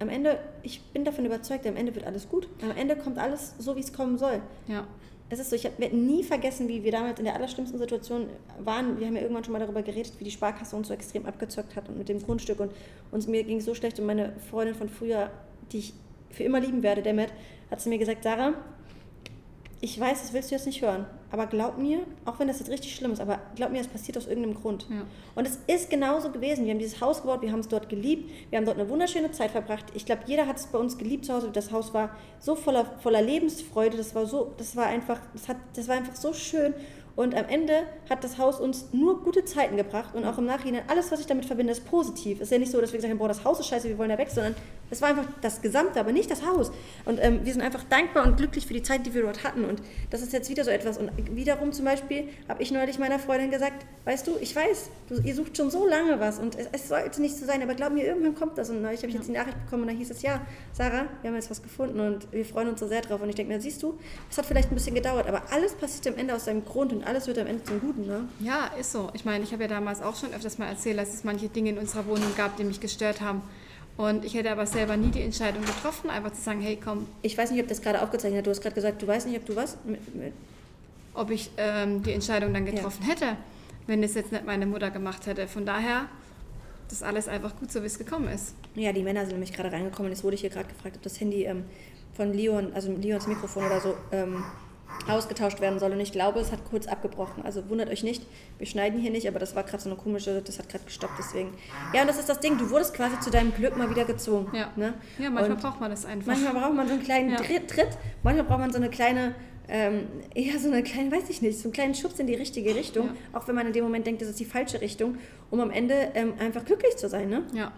am 0.00 0.08
Ende, 0.08 0.38
ich 0.62 0.82
bin 0.92 1.04
davon 1.04 1.24
überzeugt, 1.24 1.66
am 1.66 1.76
Ende 1.76 1.94
wird 1.94 2.04
alles 2.06 2.28
gut. 2.28 2.48
Am 2.62 2.76
Ende 2.76 2.96
kommt 2.96 3.18
alles 3.18 3.54
so, 3.58 3.76
wie 3.76 3.80
es 3.80 3.92
kommen 3.92 4.18
soll. 4.18 4.42
Ja, 4.66 4.86
Es 5.30 5.38
ist 5.38 5.50
so, 5.50 5.56
ich 5.56 5.64
werde 5.64 5.96
nie 5.96 6.22
vergessen, 6.22 6.68
wie 6.68 6.84
wir 6.84 6.92
damals 6.92 7.18
in 7.18 7.24
der 7.24 7.34
allerschlimmsten 7.34 7.78
Situation 7.78 8.28
waren. 8.58 9.00
Wir 9.00 9.06
haben 9.06 9.16
ja 9.16 9.22
irgendwann 9.22 9.42
schon 9.42 9.52
mal 9.52 9.58
darüber 9.58 9.82
geredet, 9.82 10.12
wie 10.18 10.24
die 10.24 10.30
Sparkasse 10.30 10.76
uns 10.76 10.88
so 10.88 10.94
extrem 10.94 11.24
abgezockt 11.24 11.76
hat 11.76 11.88
und 11.88 11.96
mit 11.96 12.08
dem 12.08 12.22
Grundstück. 12.22 12.60
Und 12.60 12.72
uns, 13.10 13.26
mir 13.26 13.42
ging 13.42 13.58
es 13.58 13.64
so 13.64 13.74
schlecht 13.74 13.98
und 13.98 14.06
meine 14.06 14.34
Freundin 14.50 14.74
von 14.74 14.88
früher, 14.88 15.30
die 15.72 15.78
ich 15.78 15.94
für 16.30 16.44
immer 16.44 16.60
lieben 16.60 16.82
werde, 16.82 17.02
Demet, 17.02 17.32
hat 17.70 17.80
zu 17.80 17.88
mir 17.88 17.98
gesagt, 17.98 18.22
Sarah, 18.22 18.54
ich 19.84 20.00
weiß, 20.00 20.22
das 20.22 20.32
willst 20.32 20.50
du 20.50 20.54
jetzt 20.54 20.64
nicht 20.64 20.80
hören, 20.80 21.04
aber 21.30 21.46
glaub 21.46 21.76
mir, 21.76 22.06
auch 22.24 22.38
wenn 22.38 22.48
das 22.48 22.58
jetzt 22.58 22.70
richtig 22.70 22.96
schlimm 22.96 23.12
ist, 23.12 23.20
aber 23.20 23.38
glaub 23.54 23.70
mir, 23.70 23.82
es 23.82 23.86
passiert 23.86 24.16
aus 24.16 24.26
irgendeinem 24.26 24.54
Grund. 24.54 24.86
Ja. 24.88 25.02
Und 25.34 25.46
es 25.46 25.58
ist 25.66 25.90
genauso 25.90 26.30
gewesen. 26.30 26.64
Wir 26.64 26.72
haben 26.72 26.78
dieses 26.78 27.02
Haus 27.02 27.20
gebaut, 27.20 27.42
wir 27.42 27.52
haben 27.52 27.60
es 27.60 27.68
dort 27.68 27.90
geliebt, 27.90 28.30
wir 28.48 28.56
haben 28.56 28.64
dort 28.64 28.78
eine 28.78 28.88
wunderschöne 28.88 29.30
Zeit 29.32 29.50
verbracht. 29.50 29.84
Ich 29.92 30.06
glaube, 30.06 30.22
jeder 30.24 30.46
hat 30.46 30.56
es 30.56 30.68
bei 30.68 30.78
uns 30.78 30.96
geliebt 30.96 31.26
zu 31.26 31.34
Hause. 31.34 31.50
Das 31.52 31.70
Haus 31.70 31.92
war 31.92 32.16
so 32.38 32.56
voller, 32.56 32.86
voller 33.00 33.20
Lebensfreude, 33.20 33.98
das 33.98 34.14
war 34.14 34.24
so, 34.24 34.54
das 34.56 34.74
war 34.74 34.86
einfach, 34.86 35.20
das 35.34 35.48
hat, 35.48 35.58
das 35.74 35.86
war 35.86 35.96
einfach 35.96 36.16
so 36.16 36.32
schön. 36.32 36.72
Und 37.16 37.36
am 37.36 37.44
Ende 37.48 37.84
hat 38.10 38.24
das 38.24 38.38
Haus 38.38 38.58
uns 38.58 38.86
nur 38.92 39.22
gute 39.22 39.44
Zeiten 39.44 39.76
gebracht 39.76 40.14
und 40.14 40.24
auch 40.24 40.38
im 40.38 40.46
Nachhinein, 40.46 40.82
alles, 40.88 41.12
was 41.12 41.20
ich 41.20 41.26
damit 41.26 41.44
verbinde, 41.44 41.72
ist 41.72 41.84
positiv. 41.88 42.38
Es 42.38 42.44
ist 42.44 42.50
ja 42.50 42.58
nicht 42.58 42.72
so, 42.72 42.80
dass 42.80 42.92
wir 42.92 42.98
gesagt 42.98 43.12
haben, 43.12 43.18
boah, 43.18 43.28
das 43.28 43.44
Haus 43.44 43.60
ist 43.60 43.68
scheiße, 43.68 43.88
wir 43.88 43.98
wollen 43.98 44.10
da 44.10 44.18
weg, 44.18 44.30
sondern 44.30 44.56
es 44.90 45.00
war 45.00 45.10
einfach 45.10 45.26
das 45.40 45.62
Gesamte, 45.62 46.00
aber 46.00 46.12
nicht 46.12 46.30
das 46.30 46.44
Haus. 46.44 46.72
Und 47.04 47.18
ähm, 47.22 47.40
wir 47.44 47.52
sind 47.52 47.62
einfach 47.62 47.84
dankbar 47.84 48.26
und 48.26 48.36
glücklich 48.36 48.66
für 48.66 48.74
die 48.74 48.82
Zeit, 48.82 49.06
die 49.06 49.14
wir 49.14 49.22
dort 49.22 49.44
hatten. 49.44 49.64
Und 49.64 49.80
das 50.10 50.22
ist 50.22 50.32
jetzt 50.32 50.50
wieder 50.50 50.64
so 50.64 50.70
etwas. 50.70 50.98
Und 50.98 51.10
wiederum 51.34 51.72
zum 51.72 51.84
Beispiel 51.84 52.28
habe 52.48 52.62
ich 52.62 52.72
neulich 52.72 52.98
meiner 52.98 53.18
Freundin 53.18 53.50
gesagt, 53.50 53.86
weißt 54.04 54.26
du, 54.26 54.36
ich 54.40 54.54
weiß, 54.54 54.90
du, 55.08 55.20
ihr 55.22 55.34
sucht 55.34 55.56
schon 55.56 55.70
so 55.70 55.86
lange 55.86 56.18
was 56.20 56.38
und 56.38 56.56
es, 56.56 56.68
es 56.72 56.88
sollte 56.88 57.20
nicht 57.20 57.36
so 57.36 57.46
sein, 57.46 57.62
aber 57.62 57.74
glaub 57.74 57.92
mir, 57.92 58.04
irgendwann 58.04 58.34
kommt 58.34 58.58
das. 58.58 58.70
Und 58.70 58.82
neulich 58.82 59.00
habe 59.00 59.08
ich 59.08 59.14
jetzt 59.14 59.28
die 59.28 59.32
Nachricht 59.32 59.58
bekommen 59.64 59.82
und 59.82 59.88
da 59.88 59.94
hieß 59.94 60.10
es, 60.10 60.22
ja, 60.22 60.40
Sarah, 60.72 61.06
wir 61.22 61.30
haben 61.30 61.36
jetzt 61.36 61.50
was 61.50 61.62
gefunden 61.62 62.00
und 62.00 62.30
wir 62.32 62.44
freuen 62.44 62.68
uns 62.68 62.80
so 62.80 62.88
sehr 62.88 63.00
drauf. 63.00 63.22
Und 63.22 63.28
ich 63.28 63.36
denke 63.36 63.52
mir, 63.52 63.60
siehst 63.60 63.82
du, 63.82 63.98
es 64.30 64.36
hat 64.36 64.46
vielleicht 64.46 64.70
ein 64.70 64.74
bisschen 64.74 64.94
gedauert, 64.94 65.28
aber 65.28 65.42
alles 65.52 65.74
passiert 65.74 66.06
am 66.08 66.18
Ende 66.18 66.34
aus 66.34 66.44
seinem 66.44 66.64
Grund 66.64 66.92
und 66.92 67.03
alles 67.04 67.26
wird 67.26 67.38
am 67.38 67.46
Ende 67.46 67.62
zum 67.64 67.80
Guten. 67.80 68.06
Ne? 68.06 68.28
ja, 68.40 68.66
ist 68.78 68.92
so. 68.92 69.10
Ich 69.14 69.24
meine, 69.24 69.44
ich 69.44 69.52
habe 69.52 69.62
ja 69.62 69.68
damals 69.68 70.02
auch 70.02 70.16
schon 70.16 70.32
öfters 70.32 70.58
mal 70.58 70.66
erzählt, 70.66 70.98
dass 70.98 71.14
es 71.14 71.24
manche 71.24 71.48
Dinge 71.48 71.70
in 71.70 71.78
unserer 71.78 72.06
Wohnung 72.06 72.34
gab, 72.36 72.56
die 72.56 72.64
mich 72.64 72.80
gestört 72.80 73.20
haben. 73.20 73.42
Und 73.96 74.24
ich 74.24 74.34
hätte 74.34 74.50
aber 74.50 74.66
selber 74.66 74.96
nie 74.96 75.10
die 75.10 75.22
Entscheidung 75.22 75.64
getroffen, 75.64 76.10
einfach 76.10 76.32
zu 76.32 76.40
sagen, 76.40 76.60
hey 76.60 76.78
komm, 76.82 77.06
Ich 77.22 77.38
weiß 77.38 77.52
nicht, 77.52 77.62
ob 77.62 77.68
das 77.68 77.80
gerade 77.80 78.02
aufgezeichnet 78.02 78.38
hat. 78.38 78.46
Du 78.46 78.50
hast 78.50 78.60
gerade 78.60 78.74
gesagt, 78.74 79.00
du 79.00 79.06
weißt 79.06 79.26
nicht, 79.26 79.38
ob 79.38 79.46
du 79.46 79.54
was. 79.54 79.78
Mit, 79.84 80.14
mit, 80.14 80.32
ob 81.14 81.30
ich 81.30 81.50
ähm, 81.56 82.02
die 82.02 82.12
Entscheidung 82.12 82.52
dann 82.52 82.66
getroffen 82.66 83.04
hätte, 83.04 83.36
wenn 83.86 84.02
es 84.02 84.14
jetzt 84.14 84.32
nicht 84.32 84.44
meine 84.44 84.66
Mutter 84.66 84.90
gemacht 84.90 85.26
hätte. 85.26 85.46
Von 85.46 85.64
daher, 85.64 86.06
das 86.88 87.02
alles 87.02 87.28
einfach 87.28 87.56
gut 87.56 87.70
so, 87.70 87.82
wie 87.82 87.86
es 87.86 87.98
gekommen 87.98 88.28
ist. 88.28 88.54
ja, 88.74 88.92
die 88.92 89.02
Männer 89.02 89.20
sind 89.20 89.32
nämlich 89.34 89.52
gerade 89.52 89.70
reingekommen 89.70 90.10
jetzt 90.10 90.24
wurde 90.24 90.34
ich 90.34 90.40
hier 90.40 90.50
gerade 90.50 90.68
gefragt, 90.68 90.96
ob 90.96 91.02
das 91.02 91.20
Handy 91.20 91.44
ähm, 91.44 91.64
von 92.14 92.32
Leon, 92.32 92.72
also 92.74 92.92
Leons 92.92 93.26
Mikrofon 93.26 93.64
oder 93.64 93.80
so, 93.80 93.94
ähm, 94.12 94.42
ausgetauscht 95.08 95.60
werden 95.60 95.78
soll. 95.78 95.92
Und 95.92 96.00
ich 96.00 96.12
glaube, 96.12 96.40
es 96.40 96.50
hat 96.52 96.60
kurz 96.70 96.86
abgebrochen. 96.86 97.44
Also 97.44 97.68
wundert 97.68 97.90
euch 97.90 98.02
nicht, 98.02 98.22
wir 98.58 98.66
schneiden 98.66 98.98
hier 99.00 99.10
nicht, 99.10 99.28
aber 99.28 99.38
das 99.38 99.54
war 99.54 99.62
gerade 99.64 99.82
so 99.82 99.90
eine 99.90 99.98
komische, 99.98 100.40
das 100.42 100.58
hat 100.58 100.68
gerade 100.68 100.84
gestoppt, 100.84 101.14
deswegen. 101.18 101.52
Ja, 101.92 102.02
und 102.02 102.08
das 102.08 102.18
ist 102.18 102.28
das 102.28 102.40
Ding, 102.40 102.56
du 102.58 102.70
wurdest 102.70 102.94
quasi 102.94 103.18
zu 103.20 103.30
deinem 103.30 103.54
Glück 103.54 103.76
mal 103.76 103.90
wieder 103.90 104.04
gezwungen. 104.04 104.48
Ja, 104.54 104.70
Ne? 104.76 104.94
ja 105.18 105.30
manchmal 105.30 105.52
Und 105.56 105.60
braucht 105.62 105.80
man 105.80 105.90
das 105.90 106.04
einfach. 106.04 106.26
Manchmal 106.28 106.54
braucht 106.54 106.74
man 106.74 106.86
so 106.88 106.94
einen 106.94 107.02
kleinen 107.02 107.30
Ja. 107.30 107.36
Tritt, 107.36 107.68
Tritt, 107.68 107.88
manchmal 108.22 108.46
braucht 108.46 108.60
man 108.60 108.70
so 108.72 108.76
eine 108.78 108.88
kleine, 108.90 109.34
ähm, 109.68 110.06
eher 110.34 110.58
so 110.58 110.68
eine 110.68 110.82
kleine, 110.82 111.10
weiß 111.12 111.28
ich 111.30 111.42
nicht, 111.42 111.58
so 111.58 111.64
einen 111.64 111.72
kleinen 111.72 111.94
Schubs 111.94 112.18
in 112.18 112.26
die 112.26 112.34
richtige 112.34 112.74
Richtung, 112.74 113.06
Ja. 113.08 113.38
auch 113.38 113.46
wenn 113.48 113.54
man 113.54 113.66
in 113.66 113.72
dem 113.72 113.84
Moment 113.84 114.06
denkt, 114.06 114.22
das 114.22 114.28
ist 114.28 114.40
die 114.40 114.44
falsche 114.44 114.80
Richtung, 114.80 115.16
um 115.50 115.60
am 115.60 115.70
Ende 115.70 115.94
ähm, 116.14 116.34
einfach 116.38 116.64
glücklich 116.64 116.96
zu 116.96 117.08
sein. 117.08 117.28
Ne? 117.28 117.42
Ja, 117.52 117.72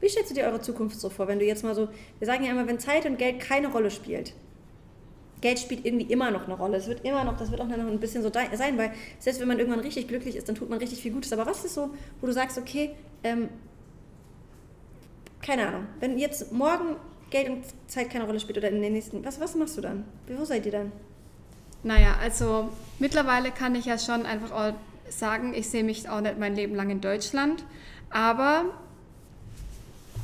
Wie 0.00 0.08
stellst 0.08 0.30
du 0.30 0.34
dir 0.34 0.44
eure 0.44 0.60
Zukunft 0.60 0.98
so 1.00 1.10
vor, 1.10 1.26
wenn 1.28 1.38
du 1.40 1.44
jetzt 1.44 1.64
mal 1.64 1.74
so, 1.74 1.88
wir 2.18 2.26
sagen 2.26 2.44
ja 2.44 2.52
immer, 2.52 2.66
wenn 2.68 2.78
Zeit 2.78 3.04
und 3.06 3.18
Geld 3.18 3.40
keine 3.40 3.68
Rolle 3.68 3.90
spielt. 3.90 4.32
Geld 5.40 5.58
spielt 5.58 5.84
irgendwie 5.84 6.06
immer 6.06 6.30
noch 6.30 6.44
eine 6.44 6.54
Rolle. 6.54 6.78
Es 6.78 6.86
wird 6.86 7.04
immer 7.04 7.24
noch, 7.24 7.36
das 7.36 7.50
wird 7.50 7.60
auch 7.60 7.66
noch 7.66 7.76
ein 7.76 8.00
bisschen 8.00 8.22
so 8.22 8.30
sein, 8.32 8.78
weil 8.78 8.92
selbst 9.18 9.40
wenn 9.40 9.48
man 9.48 9.58
irgendwann 9.58 9.80
richtig 9.80 10.08
glücklich 10.08 10.36
ist, 10.36 10.48
dann 10.48 10.54
tut 10.54 10.68
man 10.68 10.78
richtig 10.78 11.00
viel 11.00 11.12
Gutes. 11.12 11.32
Aber 11.32 11.46
was 11.46 11.64
ist 11.64 11.74
so, 11.74 11.90
wo 12.20 12.26
du 12.26 12.32
sagst, 12.32 12.58
okay, 12.58 12.90
ähm, 13.22 13.48
keine 15.40 15.68
Ahnung, 15.68 15.86
wenn 16.00 16.18
jetzt 16.18 16.52
morgen 16.52 16.96
Geld 17.30 17.48
und 17.48 17.64
Zeit 17.86 18.10
keine 18.10 18.24
Rolle 18.24 18.40
spielt 18.40 18.58
oder 18.58 18.68
in 18.68 18.80
den 18.80 18.92
nächsten, 18.92 19.24
was, 19.24 19.40
was 19.40 19.54
machst 19.54 19.76
du 19.76 19.80
dann? 19.80 20.04
Wo 20.26 20.44
seid 20.44 20.66
ihr 20.66 20.72
dann? 20.72 20.92
naja, 21.82 22.16
also 22.20 22.70
mittlerweile 22.98 23.50
kann 23.50 23.74
ich 23.74 23.86
ja 23.86 23.98
schon 23.98 24.26
einfach 24.26 24.50
auch 24.50 24.74
sagen, 25.08 25.54
ich 25.54 25.68
sehe 25.68 25.84
mich 25.84 26.08
auch 26.08 26.20
nicht 26.20 26.38
mein 26.38 26.54
Leben 26.54 26.74
lang 26.74 26.90
in 26.90 27.00
Deutschland, 27.00 27.64
aber 28.10 28.64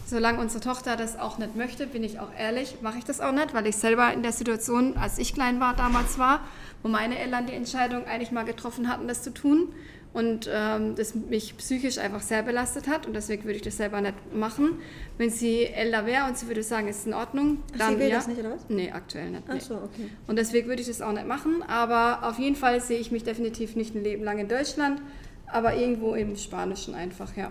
solange 0.06 0.40
unsere 0.40 0.60
Tochter 0.62 0.96
das 0.96 1.18
auch 1.18 1.38
nicht 1.38 1.56
möchte, 1.56 1.86
bin 1.86 2.04
ich 2.04 2.20
auch 2.20 2.28
ehrlich, 2.38 2.76
mache 2.82 2.98
ich 2.98 3.04
das 3.04 3.20
auch 3.20 3.32
nicht, 3.32 3.54
weil 3.54 3.66
ich 3.66 3.76
selber 3.76 4.12
in 4.12 4.22
der 4.22 4.32
Situation, 4.32 4.96
als 4.96 5.18
ich 5.18 5.34
klein 5.34 5.60
war, 5.60 5.74
damals 5.74 6.18
war, 6.18 6.40
wo 6.82 6.88
meine 6.88 7.18
Eltern 7.18 7.46
die 7.46 7.54
Entscheidung 7.54 8.04
eigentlich 8.06 8.30
mal 8.32 8.44
getroffen 8.44 8.88
hatten, 8.88 9.08
das 9.08 9.22
zu 9.22 9.32
tun 9.32 9.68
und 10.12 10.48
ähm, 10.52 10.94
das 10.94 11.14
mich 11.16 11.56
psychisch 11.56 11.98
einfach 11.98 12.20
sehr 12.20 12.42
belastet 12.44 12.86
hat 12.86 13.06
und 13.06 13.14
deswegen 13.14 13.44
würde 13.44 13.56
ich 13.56 13.62
das 13.62 13.76
selber 13.76 14.00
nicht 14.00 14.14
machen. 14.32 14.78
Wenn 15.18 15.30
sie 15.30 15.64
älter 15.64 16.06
wäre 16.06 16.26
und 16.28 16.38
sie 16.38 16.46
würde 16.46 16.62
sagen, 16.62 16.86
es 16.88 16.98
ist 16.98 17.06
in 17.06 17.14
Ordnung, 17.14 17.58
Ach, 17.74 17.78
dann 17.78 17.94
sie 17.94 18.00
will 18.00 18.08
ja. 18.08 18.16
das 18.16 18.28
nicht, 18.28 18.38
oder 18.38 18.52
was? 18.52 18.68
Nee, 18.68 18.92
aktuell 18.92 19.30
nicht. 19.30 19.42
Ach 19.48 19.54
Nee. 19.54 19.60
so, 19.60 19.74
okay. 19.74 20.08
Und 20.28 20.36
deswegen 20.36 20.68
würde 20.68 20.82
ich 20.82 20.88
das 20.88 21.02
auch 21.02 21.12
nicht 21.12 21.26
machen. 21.26 21.64
Aber 21.66 22.28
auf 22.28 22.38
jeden 22.38 22.54
Fall 22.54 22.80
sehe 22.80 22.98
ich 22.98 23.10
mich 23.10 23.24
definitiv 23.24 23.74
nicht 23.74 23.94
ein 23.96 24.04
Leben 24.04 24.22
lang 24.22 24.38
in 24.38 24.48
Deutschland, 24.48 25.02
aber 25.48 25.74
irgendwo 25.74 26.14
im 26.14 26.36
Spanischen 26.36 26.94
einfach, 26.94 27.36
ja. 27.36 27.50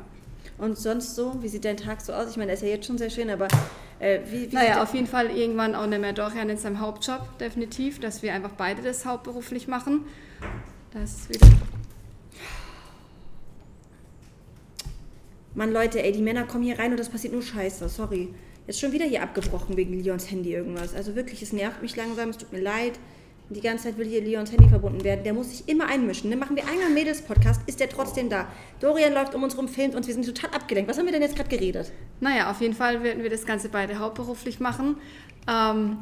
Und 0.57 0.77
sonst 0.77 1.15
so, 1.15 1.41
wie 1.41 1.47
sieht 1.47 1.65
dein 1.65 1.77
Tag 1.77 2.01
so 2.01 2.13
aus? 2.13 2.29
Ich 2.29 2.37
meine, 2.37 2.47
der 2.47 2.55
ist 2.55 2.61
ja 2.61 2.69
jetzt 2.69 2.85
schon 2.85 2.97
sehr 2.97 3.09
schön, 3.09 3.29
aber 3.29 3.47
äh, 3.99 4.19
wie, 4.29 4.51
wie 4.51 4.55
Naja, 4.55 4.83
auf 4.83 4.93
jeden 4.93 5.07
Fall 5.07 5.31
irgendwann 5.31 5.75
auch 5.75 5.87
nicht 5.87 6.01
mehr 6.01 6.13
Dorian 6.13 6.49
in 6.49 6.57
seinem 6.57 6.79
Hauptjob, 6.79 7.37
definitiv, 7.39 7.99
dass 7.99 8.21
wir 8.21 8.33
einfach 8.33 8.51
beide 8.51 8.81
das 8.81 9.05
hauptberuflich 9.05 9.67
machen. 9.67 10.05
Das 10.93 11.11
ist 11.11 11.29
wieder. 11.29 11.47
Mann, 15.55 15.71
Leute, 15.71 16.03
ey, 16.03 16.11
die 16.11 16.21
Männer 16.21 16.43
kommen 16.43 16.63
hier 16.63 16.79
rein 16.79 16.91
und 16.91 16.99
das 16.99 17.09
passiert 17.09 17.33
nur 17.33 17.43
Scheiße. 17.43 17.87
Sorry. 17.89 18.33
Jetzt 18.65 18.79
schon 18.79 18.91
wieder 18.91 19.05
hier 19.05 19.21
abgebrochen 19.21 19.75
wegen 19.75 20.01
Leons 20.01 20.31
Handy 20.31 20.53
irgendwas. 20.53 20.95
Also 20.95 21.15
wirklich, 21.15 21.41
es 21.41 21.51
nervt 21.51 21.81
mich 21.81 21.95
langsam, 21.95 22.29
es 22.29 22.37
tut 22.37 22.51
mir 22.53 22.61
leid. 22.61 22.93
Die 23.49 23.61
ganze 23.61 23.85
Zeit 23.85 23.97
will 23.97 24.07
hier 24.07 24.21
Leons 24.21 24.51
Handy 24.51 24.69
verbunden 24.69 25.03
werden. 25.03 25.23
Der 25.23 25.33
muss 25.33 25.49
sich 25.49 25.67
immer 25.67 25.87
einmischen. 25.87 26.29
Dann 26.29 26.39
machen 26.39 26.55
wir 26.55 26.63
einmal 26.63 26.85
einen 26.85 26.93
Mädels-Podcast, 26.93 27.61
ist 27.67 27.79
der 27.79 27.89
trotzdem 27.89 28.29
da. 28.29 28.47
Dorian 28.79 29.13
läuft 29.13 29.35
um 29.35 29.43
uns 29.43 29.57
rum, 29.57 29.67
filmt 29.67 29.95
uns, 29.95 30.07
wir 30.07 30.13
sind 30.13 30.25
total 30.25 30.51
abgelenkt. 30.51 30.89
Was 30.89 30.97
haben 30.97 31.05
wir 31.05 31.11
denn 31.11 31.21
jetzt 31.21 31.35
gerade 31.35 31.49
geredet? 31.49 31.91
Naja, 32.19 32.49
auf 32.49 32.61
jeden 32.61 32.73
Fall 32.73 33.03
werden 33.03 33.21
wir 33.21 33.29
das 33.29 33.45
Ganze 33.45 33.69
beide 33.69 33.99
hauptberuflich 33.99 34.59
machen. 34.59 34.97
Ähm, 35.47 35.97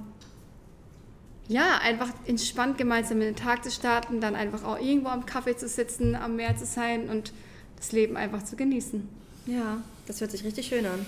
ja, 1.47 1.79
einfach 1.79 2.09
entspannt 2.27 2.77
gemeinsam 2.77 3.17
in 3.19 3.27
den 3.27 3.35
Tag 3.35 3.63
zu 3.63 3.71
starten, 3.71 4.21
dann 4.21 4.35
einfach 4.35 4.63
auch 4.63 4.79
irgendwo 4.79 5.09
am 5.09 5.25
Kaffee 5.25 5.57
zu 5.57 5.67
sitzen, 5.67 6.15
am 6.15 6.37
Meer 6.37 6.55
zu 6.55 6.65
sein 6.65 7.09
und 7.09 7.33
das 7.75 7.91
Leben 7.91 8.15
einfach 8.15 8.43
zu 8.43 8.55
genießen. 8.55 9.09
Ja, 9.47 9.81
das 10.07 10.21
hört 10.21 10.31
sich 10.31 10.43
richtig 10.43 10.67
schön 10.67 10.85
an. 10.85 11.05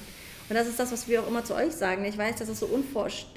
Und 0.49 0.55
das 0.55 0.67
ist 0.67 0.79
das, 0.79 0.91
was 0.91 1.07
wir 1.07 1.21
auch 1.21 1.27
immer 1.27 1.43
zu 1.43 1.55
euch 1.55 1.71
sagen. 1.73 2.03
Ich 2.05 2.17
weiß, 2.17 2.35
das 2.35 2.49
ist 2.49 2.59
so 2.59 2.69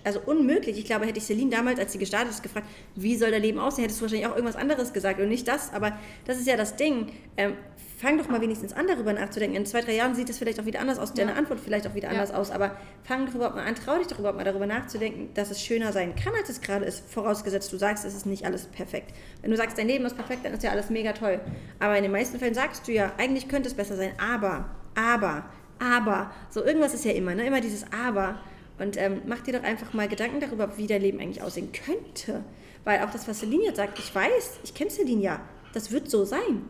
also 0.05 0.21
unmöglich. 0.27 0.79
Ich 0.79 0.85
glaube, 0.85 1.07
hätte 1.07 1.19
ich 1.19 1.25
Celine 1.25 1.51
damals, 1.51 1.79
als 1.79 1.93
sie 1.93 1.99
gestartet 1.99 2.31
ist, 2.31 2.43
gefragt, 2.43 2.67
wie 2.95 3.17
soll 3.17 3.31
dein 3.31 3.43
Leben 3.43 3.59
aussehen, 3.59 3.83
hättest 3.83 4.01
du 4.01 4.05
wahrscheinlich 4.05 4.27
auch 4.27 4.35
irgendwas 4.35 4.57
anderes 4.57 4.93
gesagt 4.93 5.21
und 5.21 5.29
nicht 5.29 5.47
das. 5.47 5.73
Aber 5.73 5.99
das 6.25 6.39
ist 6.39 6.47
ja 6.47 6.57
das 6.57 6.77
Ding. 6.77 7.13
Ähm, 7.37 7.55
fang 7.99 8.19
doch 8.19 8.29
mal 8.29 8.41
wenigstens 8.41 8.73
an, 8.73 8.87
darüber 8.87 9.13
nachzudenken. 9.13 9.57
In 9.57 9.67
zwei, 9.67 9.81
drei 9.81 9.95
Jahren 9.95 10.15
sieht 10.15 10.29
es 10.29 10.39
vielleicht 10.39 10.61
auch 10.61 10.67
wieder 10.67 10.81
anders 10.81 10.99
aus, 10.99 11.15
deine 11.15 11.35
Antwort 11.35 11.61
vielleicht 11.61 11.87
auch 11.87 11.95
wieder 11.95 12.09
Ja. 12.09 12.15
anders 12.15 12.31
aus. 12.33 12.51
Aber 12.51 12.77
fang 13.05 13.27
doch 13.27 13.35
überhaupt 13.35 13.57
mal 13.57 13.65
an, 13.65 13.75
trau 13.75 13.97
dich 13.99 14.07
doch 14.09 14.19
überhaupt 14.19 14.37
mal 14.37 14.45
darüber 14.45 14.67
nachzudenken, 14.67 15.31
dass 15.35 15.51
es 15.51 15.63
schöner 15.63 15.93
sein 15.93 16.15
kann, 16.15 16.35
als 16.35 16.49
es 16.51 16.61
gerade 16.61 16.85
ist. 16.85 17.09
Vorausgesetzt, 17.11 17.73
du 17.73 17.79
sagst, 17.79 18.05
es 18.05 18.15
ist 18.15 18.27
nicht 18.27 18.45
alles 18.45 18.67
perfekt. 18.67 19.15
Wenn 19.43 19.51
du 19.51 19.57
sagst, 19.57 19.79
dein 19.79 19.89
Leben 19.89 20.05
ist 20.05 20.17
perfekt, 20.17 20.45
dann 20.45 20.53
ist 20.53 20.63
ja 20.63 20.71
alles 20.71 20.91
mega 20.91 21.13
toll. 21.13 21.41
Aber 21.79 21.97
in 21.97 22.03
den 22.03 22.13
meisten 22.13 22.39
Fällen 22.39 22.55
sagst 22.55 22.87
du 22.87 22.93
ja, 22.93 23.13
eigentlich 23.17 23.49
könnte 23.49 23.69
es 23.69 23.75
besser 23.75 23.97
sein. 23.97 24.13
Aber, 24.19 24.69
aber, 24.95 25.47
aber. 25.78 26.30
So 26.50 26.64
irgendwas 26.64 26.95
ist 26.95 27.04
ja 27.04 27.12
immer, 27.12 27.35
ne? 27.35 27.47
Immer 27.47 27.61
dieses 27.61 27.85
Aber. 27.92 28.40
Und 28.78 28.97
ähm, 28.99 29.23
mach 29.26 29.40
dir 29.40 29.54
doch 29.54 29.62
einfach 29.62 29.92
mal 29.95 30.09
Gedanken 30.09 30.40
darüber, 30.40 30.76
wie 30.76 30.87
dein 30.87 31.02
Leben 31.02 31.21
eigentlich 31.21 31.42
aussehen 31.42 31.71
könnte. 31.73 32.45
Weil 32.85 33.00
auch 33.00 33.11
das, 33.11 33.26
was 33.26 33.40
Celine 33.40 33.64
jetzt 33.64 33.76
sagt, 33.76 33.99
ich 33.99 34.14
weiß, 34.14 34.61
ich 34.64 34.75
kenne 34.75 34.90
Celine 34.90 35.23
ja, 35.23 35.40
das 35.73 35.90
wird 35.90 36.11
so 36.11 36.25
sein. 36.25 36.62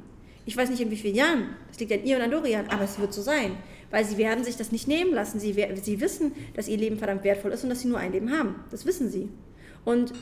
Ich 0.45 0.57
weiß 0.57 0.71
nicht 0.71 0.81
in 0.81 0.91
wie 0.91 0.97
vielen 0.97 1.17
Jahren, 1.17 1.57
das 1.69 1.81
liegt 1.81 1.93
an 1.93 2.05
ihr 2.05 2.17
und 2.17 2.23
an 2.23 2.31
Dorian, 2.31 2.69
aber 2.69 2.85
es 2.85 3.01
wird 3.01 3.13
so 3.13 3.21
sein. 3.21 3.57
Weil 3.91 4.05
sie 4.05 4.17
werden 4.17 4.45
sich 4.45 4.57
das 4.57 4.71
nicht 4.71 4.87
nehmen 4.87 5.13
lassen. 5.13 5.41
Sie, 5.41 5.53
sie 5.83 6.01
wissen, 6.01 6.33
dass 6.55 6.69
ihr 6.69 6.77
Leben 6.77 6.99
verdammt 6.99 7.25
wertvoll 7.25 7.51
ist 7.51 7.65
und 7.65 7.71
dass 7.71 7.81
sie 7.81 7.89
nur 7.89 7.99
ein 7.99 8.13
Leben 8.13 8.31
haben. 8.31 8.65
Das 8.71 8.87
wissen 8.87 9.11
sie. 9.11 9.29
Und 9.85 10.13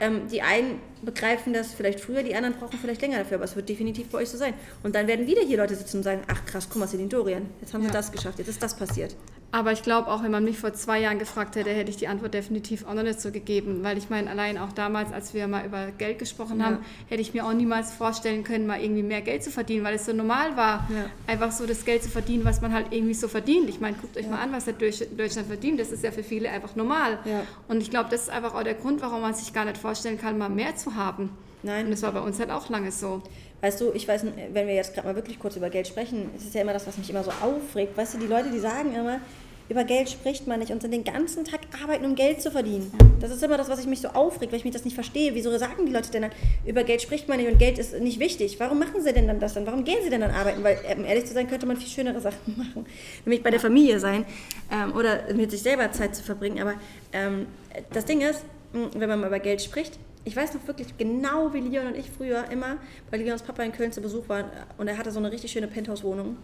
ähm, 0.00 0.28
die 0.28 0.42
einen 0.42 0.80
begreifen 1.02 1.52
das 1.52 1.72
vielleicht 1.74 2.00
früher, 2.00 2.22
die 2.22 2.34
anderen 2.34 2.56
brauchen 2.56 2.78
vielleicht 2.78 3.02
länger 3.02 3.18
dafür, 3.18 3.36
aber 3.36 3.44
es 3.44 3.56
wird 3.56 3.68
definitiv 3.68 4.08
bei 4.08 4.18
euch 4.18 4.30
so 4.30 4.38
sein. 4.38 4.54
Und 4.82 4.94
dann 4.94 5.06
werden 5.06 5.26
wieder 5.26 5.42
hier 5.42 5.58
Leute 5.58 5.74
sitzen 5.74 5.98
und 5.98 6.02
sagen, 6.02 6.22
ach 6.28 6.44
krass, 6.46 6.68
guck 6.68 6.80
mal, 6.80 6.86
Celine 6.88 7.08
Dorian, 7.08 7.46
jetzt 7.60 7.74
haben 7.74 7.82
sie 7.82 7.88
Ja. 7.88 7.92
das 7.92 8.10
geschafft, 8.10 8.38
jetzt 8.38 8.48
ist 8.48 8.62
das 8.62 8.74
passiert. 8.76 9.14
Aber 9.54 9.70
ich 9.70 9.84
glaube, 9.84 10.10
auch 10.10 10.24
wenn 10.24 10.32
man 10.32 10.42
mich 10.42 10.58
vor 10.58 10.72
zwei 10.74 10.98
Jahren 10.98 11.20
gefragt 11.20 11.54
hätte, 11.54 11.70
hätte 11.70 11.88
ich 11.88 11.96
die 11.96 12.08
Antwort 12.08 12.34
definitiv 12.34 12.84
auch 12.88 12.94
noch 12.94 13.04
nicht 13.04 13.20
so 13.20 13.30
gegeben. 13.30 13.84
Weil 13.84 13.96
ich 13.98 14.10
meine, 14.10 14.28
allein 14.28 14.58
auch 14.58 14.72
damals, 14.72 15.12
als 15.12 15.32
wir 15.32 15.46
mal 15.46 15.64
über 15.64 15.92
Geld 15.96 16.18
gesprochen 16.18 16.58
Ja. 16.58 16.66
haben, 16.66 16.78
hätte 17.08 17.22
ich 17.22 17.34
mir 17.34 17.46
auch 17.46 17.52
niemals 17.52 17.92
vorstellen 17.92 18.42
können, 18.42 18.66
mal 18.66 18.80
irgendwie 18.82 19.04
mehr 19.04 19.20
Geld 19.22 19.44
zu 19.44 19.52
verdienen, 19.52 19.84
weil 19.84 19.94
es 19.94 20.06
so 20.06 20.12
normal 20.12 20.56
war, 20.56 20.88
Ja. 20.90 21.04
einfach 21.28 21.52
so 21.52 21.66
das 21.66 21.84
Geld 21.84 22.02
zu 22.02 22.08
verdienen, 22.08 22.44
was 22.44 22.62
man 22.62 22.72
halt 22.74 22.86
irgendwie 22.90 23.14
so 23.14 23.28
verdient. 23.28 23.68
Ich 23.68 23.78
meine, 23.80 23.96
guckt 23.96 24.16
euch 24.16 24.26
mal 24.28 24.40
an, 24.40 24.50
was 24.52 24.64
der 24.64 24.74
Deutschland 24.74 25.46
verdient. 25.46 25.78
Das 25.78 25.92
ist 25.92 26.02
ja 26.02 26.10
für 26.10 26.24
viele 26.24 26.50
einfach 26.50 26.74
normal. 26.74 27.20
Ja. 27.24 27.42
Und 27.68 27.80
ich 27.80 27.90
glaube, 27.90 28.08
das 28.10 28.22
ist 28.22 28.30
einfach 28.30 28.56
auch 28.56 28.64
der 28.64 28.74
Grund, 28.74 29.02
warum 29.02 29.20
man 29.20 29.34
sich 29.34 29.52
gar 29.52 29.66
nicht 29.66 29.78
vorstellen 29.78 30.20
kann, 30.20 30.36
mal 30.36 30.48
mehr 30.48 30.74
zu 30.74 30.96
haben. 30.96 31.30
Nein. 31.62 31.84
Und 31.84 31.92
das 31.92 32.02
war 32.02 32.10
bei 32.10 32.20
uns 32.20 32.40
halt 32.40 32.50
auch 32.50 32.68
lange 32.70 32.90
so. 32.90 33.22
Weißt 33.60 33.80
du, 33.80 33.92
ich 33.94 34.06
weiß, 34.08 34.26
wenn 34.52 34.66
wir 34.66 34.74
jetzt 34.74 34.94
gerade 34.94 35.06
mal 35.06 35.14
wirklich 35.14 35.38
kurz 35.38 35.54
über 35.56 35.70
Geld 35.70 35.86
sprechen, 35.86 36.28
es 36.36 36.42
ist 36.44 36.54
ja 36.56 36.60
immer 36.62 36.72
das, 36.74 36.86
was 36.88 36.98
mich 36.98 37.08
immer 37.08 37.22
so 37.22 37.30
aufregt. 37.40 37.96
Weißt 37.96 38.14
du, 38.14 38.18
die 38.18 38.26
Leute, 38.26 38.50
die 38.50 38.58
sagen 38.58 38.92
immer, 38.94 39.20
über 39.68 39.84
Geld 39.84 40.10
spricht 40.10 40.46
man 40.46 40.60
nicht 40.60 40.70
und 40.70 40.82
sind 40.82 40.92
den 40.92 41.04
ganzen 41.04 41.44
Tag 41.44 41.60
arbeiten, 41.82 42.04
um 42.04 42.14
Geld 42.14 42.42
zu 42.42 42.50
verdienen. 42.50 42.92
Das 43.20 43.30
ist 43.30 43.42
immer 43.42 43.56
das, 43.56 43.68
was 43.68 43.80
ich 43.80 43.86
mich 43.86 44.00
so 44.00 44.08
aufregt, 44.08 44.52
weil 44.52 44.58
ich 44.58 44.64
mich 44.64 44.74
das 44.74 44.84
nicht 44.84 44.94
verstehe. 44.94 45.34
Wieso 45.34 45.56
sagen 45.56 45.86
die 45.86 45.92
Leute 45.92 46.10
denn 46.10 46.22
dann, 46.22 46.32
über 46.66 46.84
Geld 46.84 47.00
spricht 47.00 47.28
man 47.28 47.38
nicht 47.38 47.50
und 47.50 47.58
Geld 47.58 47.78
ist 47.78 47.98
nicht 47.98 48.20
wichtig? 48.20 48.60
Warum 48.60 48.78
machen 48.78 49.00
sie 49.00 49.12
denn 49.12 49.26
dann 49.26 49.40
das 49.40 49.54
dann? 49.54 49.66
Warum 49.66 49.84
gehen 49.84 49.98
sie 50.02 50.10
denn 50.10 50.20
dann 50.20 50.32
arbeiten? 50.32 50.62
Weil, 50.62 50.78
um 50.96 51.04
ehrlich 51.04 51.24
zu 51.24 51.32
sein, 51.32 51.48
könnte 51.48 51.66
man 51.66 51.76
viel 51.76 51.88
schönere 51.88 52.20
Sachen 52.20 52.38
machen. 52.56 52.86
Nämlich 53.24 53.42
bei 53.42 53.50
der 53.50 53.60
Familie 53.60 53.98
sein 53.98 54.24
ähm, 54.70 54.94
oder 54.94 55.32
mit 55.34 55.50
sich 55.50 55.62
selber 55.62 55.90
Zeit 55.92 56.14
zu 56.14 56.22
verbringen. 56.22 56.60
Aber 56.60 56.74
ähm, 57.12 57.46
das 57.92 58.04
Ding 58.04 58.20
ist, 58.20 58.44
wenn 58.72 59.08
man 59.08 59.20
mal 59.20 59.28
über 59.28 59.38
Geld 59.38 59.62
spricht, 59.62 59.98
ich 60.24 60.34
weiß 60.34 60.54
noch 60.54 60.66
wirklich 60.66 60.96
genau, 60.96 61.52
wie 61.52 61.60
Leon 61.60 61.86
und 61.86 61.96
ich 61.96 62.10
früher 62.10 62.44
immer 62.50 62.78
bei 63.10 63.18
Leons 63.18 63.42
Papa 63.42 63.62
in 63.62 63.72
Köln 63.72 63.92
zu 63.92 64.00
Besuch 64.00 64.28
waren 64.28 64.46
und 64.78 64.88
er 64.88 64.96
hatte 64.96 65.10
so 65.10 65.18
eine 65.18 65.30
richtig 65.30 65.52
schöne 65.52 65.68
Penthouse-Wohnung 65.68 66.36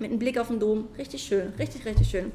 mit 0.00 0.10
einem 0.10 0.18
Blick 0.18 0.38
auf 0.38 0.48
den 0.48 0.58
Dom. 0.58 0.88
Richtig 0.98 1.22
schön, 1.22 1.52
richtig, 1.58 1.84
richtig 1.84 2.08
schön. 2.08 2.32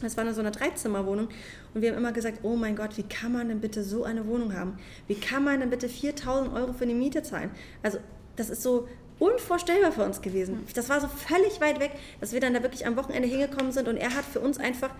Das 0.00 0.16
war 0.16 0.24
eine 0.24 0.32
so 0.32 0.40
eine 0.40 0.50
Dreizimmerwohnung 0.50 1.28
und 1.74 1.82
wir 1.82 1.90
haben 1.90 1.98
immer 1.98 2.12
gesagt, 2.12 2.38
oh 2.42 2.56
mein 2.56 2.74
Gott, 2.74 2.96
wie 2.96 3.02
kann 3.02 3.32
man 3.32 3.48
denn 3.48 3.60
bitte 3.60 3.84
so 3.84 4.04
eine 4.04 4.26
Wohnung 4.26 4.54
haben? 4.54 4.78
Wie 5.08 5.14
kann 5.14 5.44
man 5.44 5.60
denn 5.60 5.68
bitte 5.68 5.88
4000 5.88 6.54
Euro 6.54 6.72
für 6.72 6.86
die 6.86 6.94
Miete 6.94 7.22
zahlen? 7.22 7.50
Also 7.82 7.98
das 8.36 8.48
ist 8.48 8.62
so 8.62 8.88
unvorstellbar 9.18 9.92
für 9.92 10.02
uns 10.02 10.22
gewesen. 10.22 10.64
Das 10.74 10.88
war 10.88 11.00
so 11.00 11.08
völlig 11.08 11.60
weit 11.60 11.78
weg, 11.78 11.92
dass 12.20 12.32
wir 12.32 12.40
dann 12.40 12.54
da 12.54 12.62
wirklich 12.62 12.86
am 12.86 12.96
Wochenende 12.96 13.28
hingekommen 13.28 13.72
sind 13.72 13.86
und 13.88 13.98
er 13.98 14.14
hat 14.14 14.24
für 14.24 14.40
uns 14.40 14.58
einfach 14.58 14.90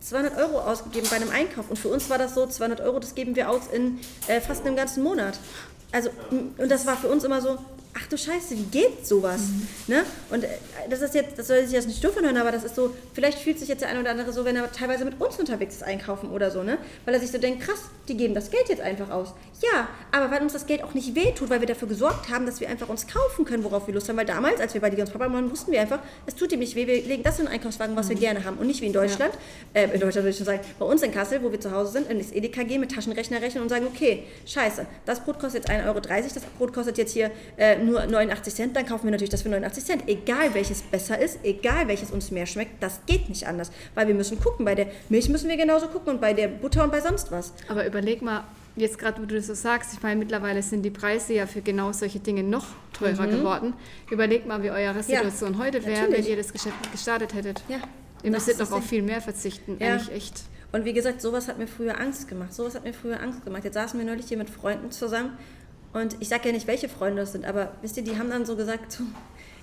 200 0.00 0.36
Euro 0.38 0.60
ausgegeben 0.60 1.06
bei 1.10 1.16
einem 1.16 1.30
Einkauf. 1.30 1.70
Und 1.70 1.78
für 1.78 1.88
uns 1.88 2.08
war 2.08 2.18
das 2.18 2.34
so, 2.34 2.46
200 2.46 2.80
Euro, 2.80 2.98
das 2.98 3.14
geben 3.14 3.36
wir 3.36 3.50
aus 3.50 3.66
in 3.66 3.98
äh, 4.26 4.40
fast 4.40 4.66
einem 4.66 4.74
ganzen 4.74 5.02
Monat. 5.02 5.38
Also, 5.92 6.08
und 6.30 6.70
das 6.70 6.86
war 6.86 6.96
für 6.96 7.08
uns 7.08 7.24
immer 7.24 7.42
so, 7.42 7.58
ach 7.94 8.01
du 8.12 8.18
Scheiße, 8.18 8.56
wie 8.56 8.64
geht 8.64 9.06
sowas? 9.06 9.40
Ne? 9.86 10.04
Und 10.30 10.44
äh, 10.44 10.48
das 10.90 11.00
ist 11.00 11.14
jetzt, 11.14 11.38
das 11.38 11.46
soll 11.48 11.62
sich 11.64 11.72
jetzt 11.72 11.88
nicht 11.88 12.02
doof 12.04 12.16
anhören, 12.16 12.36
aber 12.36 12.52
das 12.52 12.64
ist 12.64 12.76
so, 12.76 12.94
vielleicht 13.14 13.38
fühlt 13.38 13.58
sich 13.58 13.68
jetzt 13.68 13.80
der 13.80 13.88
eine 13.88 14.00
oder 14.00 14.10
andere 14.10 14.32
so, 14.32 14.44
wenn 14.44 14.56
er 14.56 14.70
teilweise 14.70 15.04
mit 15.04 15.20
uns 15.20 15.38
unterwegs 15.38 15.76
ist, 15.76 15.82
einkaufen 15.82 16.30
oder 16.30 16.50
so, 16.50 16.62
ne? 16.62 16.78
Weil 17.04 17.14
er 17.14 17.20
sich 17.20 17.30
so 17.30 17.38
denkt, 17.38 17.62
krass, 17.62 17.80
die 18.08 18.16
geben 18.16 18.34
das 18.34 18.50
Geld 18.50 18.68
jetzt 18.68 18.82
einfach 18.82 19.10
aus. 19.10 19.34
Ja, 19.62 19.88
aber 20.10 20.30
weil 20.30 20.42
uns 20.42 20.52
das 20.52 20.66
Geld 20.66 20.82
auch 20.82 20.92
nicht 20.92 21.14
wehtut, 21.14 21.48
weil 21.48 21.60
wir 21.60 21.68
dafür 21.68 21.86
gesorgt 21.86 22.30
haben, 22.30 22.46
dass 22.46 22.60
wir 22.60 22.68
einfach 22.68 22.88
uns 22.88 23.06
kaufen 23.06 23.44
können, 23.44 23.62
worauf 23.62 23.86
wir 23.86 23.94
Lust 23.94 24.08
haben. 24.08 24.16
Weil 24.16 24.26
damals, 24.26 24.60
als 24.60 24.74
wir 24.74 24.80
bei 24.80 24.88
Leons 24.88 25.10
Papa 25.10 25.32
waren, 25.32 25.50
wussten 25.50 25.70
wir 25.70 25.80
einfach, 25.80 26.00
es 26.26 26.34
tut 26.34 26.50
ihm 26.52 26.58
nicht 26.58 26.74
weh, 26.74 26.86
wir 26.86 27.00
legen 27.02 27.22
das 27.22 27.38
in 27.38 27.46
den 27.46 27.54
Einkaufswagen, 27.54 27.94
was 27.94 28.08
wir 28.08 28.16
gerne 28.16 28.44
haben. 28.44 28.58
Und 28.58 28.66
nicht 28.66 28.80
wie 28.80 28.86
in 28.86 28.92
Deutschland, 28.92 29.32
äh, 29.72 29.84
in 29.84 30.00
Deutschland 30.00 30.24
würde 30.24 30.30
ich 30.30 30.36
schon 30.36 30.46
sagen, 30.46 30.60
bei 30.78 30.84
uns 30.84 31.02
in 31.02 31.12
Kassel, 31.12 31.42
wo 31.42 31.52
wir 31.52 31.60
zu 31.60 31.70
Hause 31.70 31.92
sind, 31.92 32.10
in 32.10 32.18
das 32.18 32.32
Edeka 32.32 32.64
gehen, 32.64 32.80
mit 32.80 32.92
Taschenrechner 32.92 33.40
rechnen 33.40 33.62
und 33.62 33.68
sagen, 33.68 33.86
okay, 33.86 34.24
scheiße, 34.46 34.84
das 35.06 35.20
Brot 35.20 35.38
kostet 35.38 35.68
jetzt 35.68 35.70
1,30 35.70 35.86
Euro, 35.86 36.00
das 36.00 36.42
Brot 36.58 36.72
kostet 36.72 36.98
jetzt 36.98 37.12
hier 37.12 37.30
äh, 37.56 37.78
nur 37.78 38.01
89 38.06 38.54
Cent, 38.54 38.76
dann 38.76 38.86
kaufen 38.86 39.04
wir 39.04 39.10
natürlich 39.10 39.30
das 39.30 39.42
für 39.42 39.48
89 39.48 39.84
Cent. 39.84 40.08
Egal 40.08 40.54
welches 40.54 40.82
besser 40.82 41.18
ist, 41.18 41.38
egal 41.42 41.88
welches 41.88 42.10
uns 42.10 42.30
mehr 42.30 42.46
schmeckt, 42.46 42.82
das 42.82 43.00
geht 43.06 43.28
nicht 43.28 43.46
anders. 43.46 43.70
Weil 43.94 44.08
wir 44.08 44.14
müssen 44.14 44.40
gucken, 44.40 44.64
bei 44.64 44.74
der 44.74 44.86
Milch 45.08 45.28
müssen 45.28 45.48
wir 45.48 45.56
genauso 45.56 45.88
gucken 45.88 46.14
und 46.14 46.20
bei 46.20 46.32
der 46.32 46.48
Butter 46.48 46.84
und 46.84 46.92
bei 46.92 47.00
sonst 47.00 47.30
was. 47.30 47.52
Aber 47.68 47.86
überleg 47.86 48.22
mal, 48.22 48.44
jetzt 48.76 48.98
gerade, 48.98 49.20
wo 49.20 49.26
du 49.26 49.34
das 49.36 49.46
so 49.46 49.54
sagst, 49.54 49.92
ich 49.94 50.02
meine, 50.02 50.16
mittlerweile 50.16 50.62
sind 50.62 50.82
die 50.82 50.90
Preise 50.90 51.34
ja 51.34 51.46
für 51.46 51.60
genau 51.60 51.92
solche 51.92 52.20
Dinge 52.20 52.42
noch 52.42 52.66
teurer 52.92 53.26
geworden. 53.26 53.74
Überleg 54.10 54.46
mal, 54.46 54.62
wie 54.62 54.70
eure 54.70 55.02
Situation 55.02 55.58
heute 55.58 55.84
wäre, 55.84 56.10
wenn 56.10 56.24
ihr 56.24 56.36
das 56.36 56.52
Geschäft 56.52 56.90
gestartet 56.92 57.34
hättet. 57.34 57.62
Ja, 57.68 57.78
Ihr 58.22 58.30
müsstet 58.30 58.60
doch 58.60 58.70
auf 58.70 58.84
viel 58.84 59.02
mehr 59.02 59.20
verzichten, 59.20 59.76
Ja. 59.80 59.86
ehrlich 59.88 60.12
echt. 60.12 60.42
Und 60.70 60.84
wie 60.86 60.92
gesagt, 60.94 61.20
sowas 61.20 61.48
hat 61.48 61.58
mir 61.58 61.66
früher 61.66 62.00
Angst 62.00 62.28
gemacht. 62.28 62.54
Sowas 62.54 62.74
hat 62.74 62.84
mir 62.84 62.94
früher 62.94 63.20
Angst 63.20 63.44
gemacht. 63.44 63.62
Jetzt 63.64 63.74
saßen 63.74 63.98
wir 63.98 64.06
neulich 64.06 64.26
hier 64.26 64.38
mit 64.38 64.48
Freunden 64.48 64.90
zusammen 64.90 65.36
und 65.92 66.16
ich 66.20 66.28
sage 66.28 66.48
ja 66.48 66.52
nicht, 66.54 66.66
welche 66.66 66.88
Freunde 66.88 67.22
das 67.22 67.32
sind, 67.32 67.44
aber 67.44 67.72
wisst 67.82 67.96
ihr, 67.96 68.02
die 68.02 68.18
haben 68.18 68.30
dann 68.30 68.46
so 68.46 68.56
gesagt, 68.56 68.92
so, 68.92 69.04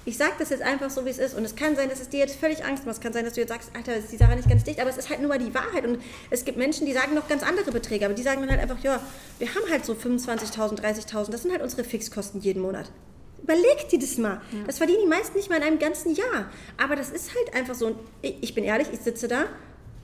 ich 0.05 0.17
sage 0.17 0.33
das 0.39 0.49
jetzt 0.49 0.63
einfach 0.63 0.89
so, 0.89 1.05
wie 1.05 1.09
es 1.09 1.17
ist 1.17 1.35
und 1.35 1.43
es 1.43 1.55
kann 1.55 1.75
sein, 1.75 1.89
dass 1.89 1.99
es 1.99 2.09
dir 2.09 2.19
jetzt 2.19 2.39
völlig 2.39 2.63
Angst 2.63 2.85
macht. 2.85 2.95
Es 2.95 3.01
kann 3.01 3.13
sein, 3.13 3.25
dass 3.25 3.33
du 3.33 3.41
jetzt 3.41 3.49
sagst, 3.49 3.71
Alter, 3.75 3.95
ist 3.95 4.11
die 4.11 4.17
Sache 4.17 4.35
nicht 4.35 4.49
ganz 4.49 4.63
dicht, 4.63 4.79
aber 4.79 4.89
es 4.89 4.97
ist 4.97 5.09
halt 5.09 5.19
nur 5.19 5.29
mal 5.29 5.39
die 5.39 5.53
Wahrheit 5.53 5.85
und 5.85 5.99
es 6.29 6.45
gibt 6.45 6.57
Menschen, 6.57 6.85
die 6.85 6.93
sagen 6.93 7.13
noch 7.15 7.27
ganz 7.27 7.43
andere 7.43 7.71
Beträge, 7.71 8.05
aber 8.05 8.13
die 8.13 8.23
sagen 8.23 8.41
dann 8.41 8.49
halt 8.49 8.61
einfach, 8.61 8.81
ja, 8.83 9.01
wir 9.39 9.47
haben 9.47 9.69
halt 9.69 9.85
so 9.85 9.93
25.000, 9.93 10.81
30.000, 10.81 11.31
das 11.31 11.41
sind 11.43 11.51
halt 11.51 11.61
unsere 11.61 11.83
Fixkosten 11.83 12.41
jeden 12.41 12.61
Monat. 12.61 12.91
Überleg 13.43 13.89
dir 13.89 13.99
das 13.99 14.17
mal. 14.17 14.41
Das 14.67 14.77
verdienen 14.77 14.99
die 15.03 15.07
meisten 15.07 15.35
nicht 15.35 15.49
mal 15.49 15.57
in 15.57 15.63
einem 15.63 15.79
ganzen 15.79 16.13
Jahr. 16.13 16.51
Aber 16.77 16.95
das 16.95 17.09
ist 17.09 17.31
halt 17.33 17.55
einfach 17.55 17.73
so. 17.73 17.87
Und 17.87 17.95
ich 18.21 18.53
bin 18.53 18.63
ehrlich, 18.63 18.89
ich 18.91 18.99
sitze 18.99 19.27
da 19.27 19.45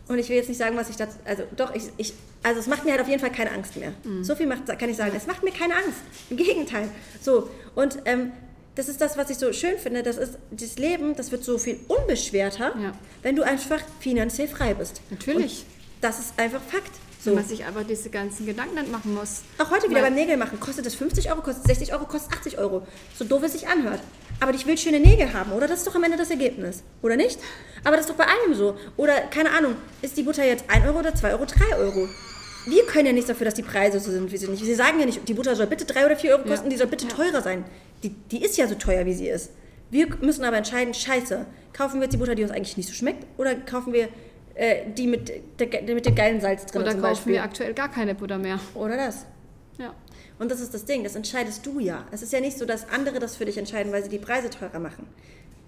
und 0.07 0.19
ich 0.19 0.29
will 0.29 0.35
jetzt 0.35 0.49
nicht 0.49 0.57
sagen, 0.57 0.75
was 0.77 0.89
ich 0.89 0.95
dazu. 0.97 1.17
Also 1.25 1.43
doch, 1.55 1.73
ich, 1.73 1.83
ich, 1.97 2.13
also 2.43 2.59
es 2.59 2.67
macht 2.67 2.85
mir 2.85 2.91
halt 2.91 3.01
auf 3.01 3.07
jeden 3.07 3.19
Fall 3.19 3.31
keine 3.31 3.51
Angst 3.51 3.75
mehr. 3.77 3.91
So 4.21 4.35
viel 4.35 4.45
macht, 4.47 4.67
kann 4.79 4.89
ich 4.89 4.97
sagen. 4.97 5.13
Es 5.15 5.25
macht 5.27 5.43
mir 5.43 5.51
keine 5.51 5.75
Angst. 5.75 5.99
Im 6.29 6.37
Gegenteil. 6.37 6.89
So. 7.21 7.49
Und 7.73 7.97
ähm, 8.05 8.31
das 8.75 8.87
ist 8.89 9.01
das, 9.01 9.17
was 9.17 9.29
ich 9.29 9.37
so 9.37 9.51
schön 9.53 9.77
finde. 9.79 10.03
Das 10.03 10.17
ist 10.17 10.33
das 10.51 10.77
Leben, 10.77 11.15
das 11.15 11.31
wird 11.31 11.43
so 11.43 11.57
viel 11.57 11.79
unbeschwerter, 11.87 12.73
Ja. 12.79 12.91
wenn 13.23 13.35
du 13.35 13.43
einfach 13.43 13.81
finanziell 13.99 14.47
frei 14.47 14.73
bist. 14.73 15.01
Natürlich. 15.09 15.59
Und 15.61 15.65
das 16.01 16.19
ist 16.19 16.33
einfach 16.37 16.61
Fakt. 16.61 16.91
Wenn 17.23 17.33
So. 17.33 17.39
man 17.39 17.47
sich 17.49 17.65
aber 17.65 17.83
diese 17.83 18.11
ganzen 18.11 18.45
Gedanken 18.45 18.75
nicht 18.75 18.91
machen 18.91 19.15
muss. 19.15 19.41
Auch 19.57 19.71
heute 19.71 19.89
wieder 19.89 20.01
beim 20.01 20.13
Nägel 20.13 20.37
machen. 20.37 20.59
Kostet 20.59 20.85
das 20.85 20.93
50 20.93 21.31
Euro, 21.31 21.41
kostet 21.41 21.65
60 21.65 21.91
Euro, 21.93 22.05
kostet 22.05 22.33
80 22.37 22.59
Euro. 22.59 22.85
So 23.17 23.25
doof 23.25 23.41
es 23.43 23.53
sich 23.53 23.67
anhört. 23.67 23.99
Aber 24.39 24.53
ich 24.53 24.65
will 24.67 24.77
schöne 24.77 24.99
Nägel 24.99 25.33
haben, 25.33 25.51
oder? 25.53 25.67
Das 25.67 25.79
ist 25.79 25.87
doch 25.87 25.95
am 25.95 26.03
Ende 26.03 26.17
das 26.17 26.29
Ergebnis, 26.29 26.83
oder 27.01 27.15
nicht? 27.15 27.39
Aber 27.83 27.95
das 27.95 28.05
ist 28.05 28.09
doch 28.11 28.17
bei 28.17 28.25
allem 28.25 28.53
so. 28.53 28.75
Oder, 28.97 29.13
keine 29.31 29.51
Ahnung, 29.51 29.75
ist 30.01 30.17
die 30.17 30.23
Butter 30.23 30.43
jetzt 30.45 30.65
1 30.69 30.85
Euro 30.85 30.99
oder 30.99 31.13
2 31.15 31.31
Euro, 31.31 31.45
3 31.45 31.77
Euro? 31.77 32.07
Wir 32.67 32.85
können 32.85 33.05
ja 33.07 33.13
nichts 33.13 33.27
dafür, 33.27 33.45
dass 33.45 33.53
die 33.53 33.61
Preise 33.63 33.99
so 33.99 34.11
sind, 34.11 34.31
wie 34.31 34.37
sie 34.37 34.45
sind. 34.47 34.57
Sie 34.57 34.75
sagen 34.75 34.99
ja 34.99 35.05
nicht, 35.05 35.27
die 35.27 35.33
Butter 35.33 35.55
soll 35.55 35.67
bitte 35.67 35.85
3 35.85 36.05
oder 36.07 36.15
4 36.15 36.31
Euro 36.31 36.43
kosten, 36.43 36.65
Ja. 36.65 36.69
die 36.71 36.77
soll 36.77 36.87
bitte 36.87 37.07
teurer 37.07 37.41
sein. 37.41 37.63
Die, 38.03 38.09
die 38.09 38.43
ist 38.43 38.57
ja 38.57 38.67
so 38.67 38.75
teuer, 38.75 39.05
wie 39.05 39.13
sie 39.13 39.27
ist. 39.29 39.51
Wir 39.91 40.07
müssen 40.21 40.43
aber 40.43 40.57
entscheiden, 40.57 40.93
scheiße, 40.93 41.45
kaufen 41.73 41.95
wir 41.99 42.03
jetzt 42.03 42.13
die 42.13 42.17
Butter, 42.17 42.33
die 42.35 42.41
uns 42.43 42.51
eigentlich 42.51 42.75
nicht 42.75 42.89
so 42.89 42.93
schmeckt, 42.95 43.23
oder 43.37 43.53
kaufen 43.55 43.93
wir 43.93 44.09
äh, 44.55 44.77
die 44.97 45.05
mit, 45.07 45.31
der, 45.59 45.67
mit 45.93 46.05
dem 46.05 46.15
geilen 46.15 46.41
Salz 46.41 46.65
drin 46.65 46.81
Oder 46.81 46.91
kaufen 46.91 47.01
Beispiel? 47.03 47.33
wir 47.33 47.43
aktuell 47.43 47.73
gar 47.73 47.89
keine 47.91 48.15
Butter 48.15 48.37
mehr. 48.39 48.59
Oder 48.73 48.97
das. 48.97 49.25
Ja. 49.77 49.93
Und 50.37 50.51
das 50.51 50.59
ist 50.59 50.73
das 50.73 50.85
Ding, 50.85 51.03
das 51.03 51.15
entscheidest 51.15 51.65
du 51.65 51.79
ja. 51.79 52.05
Es 52.11 52.21
ist 52.21 52.33
ja 52.33 52.39
nicht 52.39 52.57
so, 52.57 52.65
dass 52.65 52.89
andere 52.89 53.19
das 53.19 53.35
für 53.35 53.45
dich 53.45 53.57
entscheiden, 53.57 53.91
weil 53.91 54.03
sie 54.03 54.09
die 54.09 54.19
Preise 54.19 54.49
teurer 54.49 54.79
machen. 54.79 55.07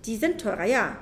Die 0.06 0.18
sind 0.18 0.42
teurer, 0.42 0.66
ja. 0.66 0.98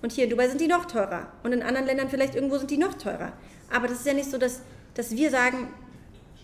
Und 0.00 0.12
hier 0.12 0.24
in 0.24 0.30
Dubai 0.30 0.48
sind 0.48 0.60
die 0.60 0.66
noch 0.66 0.86
teurer. 0.86 1.32
Und 1.42 1.52
in 1.52 1.62
anderen 1.62 1.86
Ländern 1.86 2.08
vielleicht 2.08 2.34
irgendwo 2.34 2.58
sind 2.58 2.70
die 2.70 2.78
noch 2.78 2.94
teurer. 2.94 3.32
Aber 3.70 3.86
das 3.86 3.98
ist 3.98 4.06
ja 4.06 4.14
nicht 4.14 4.30
so, 4.30 4.38
dass, 4.38 4.60
dass 4.94 5.12
wir 5.12 5.30
sagen, 5.30 5.68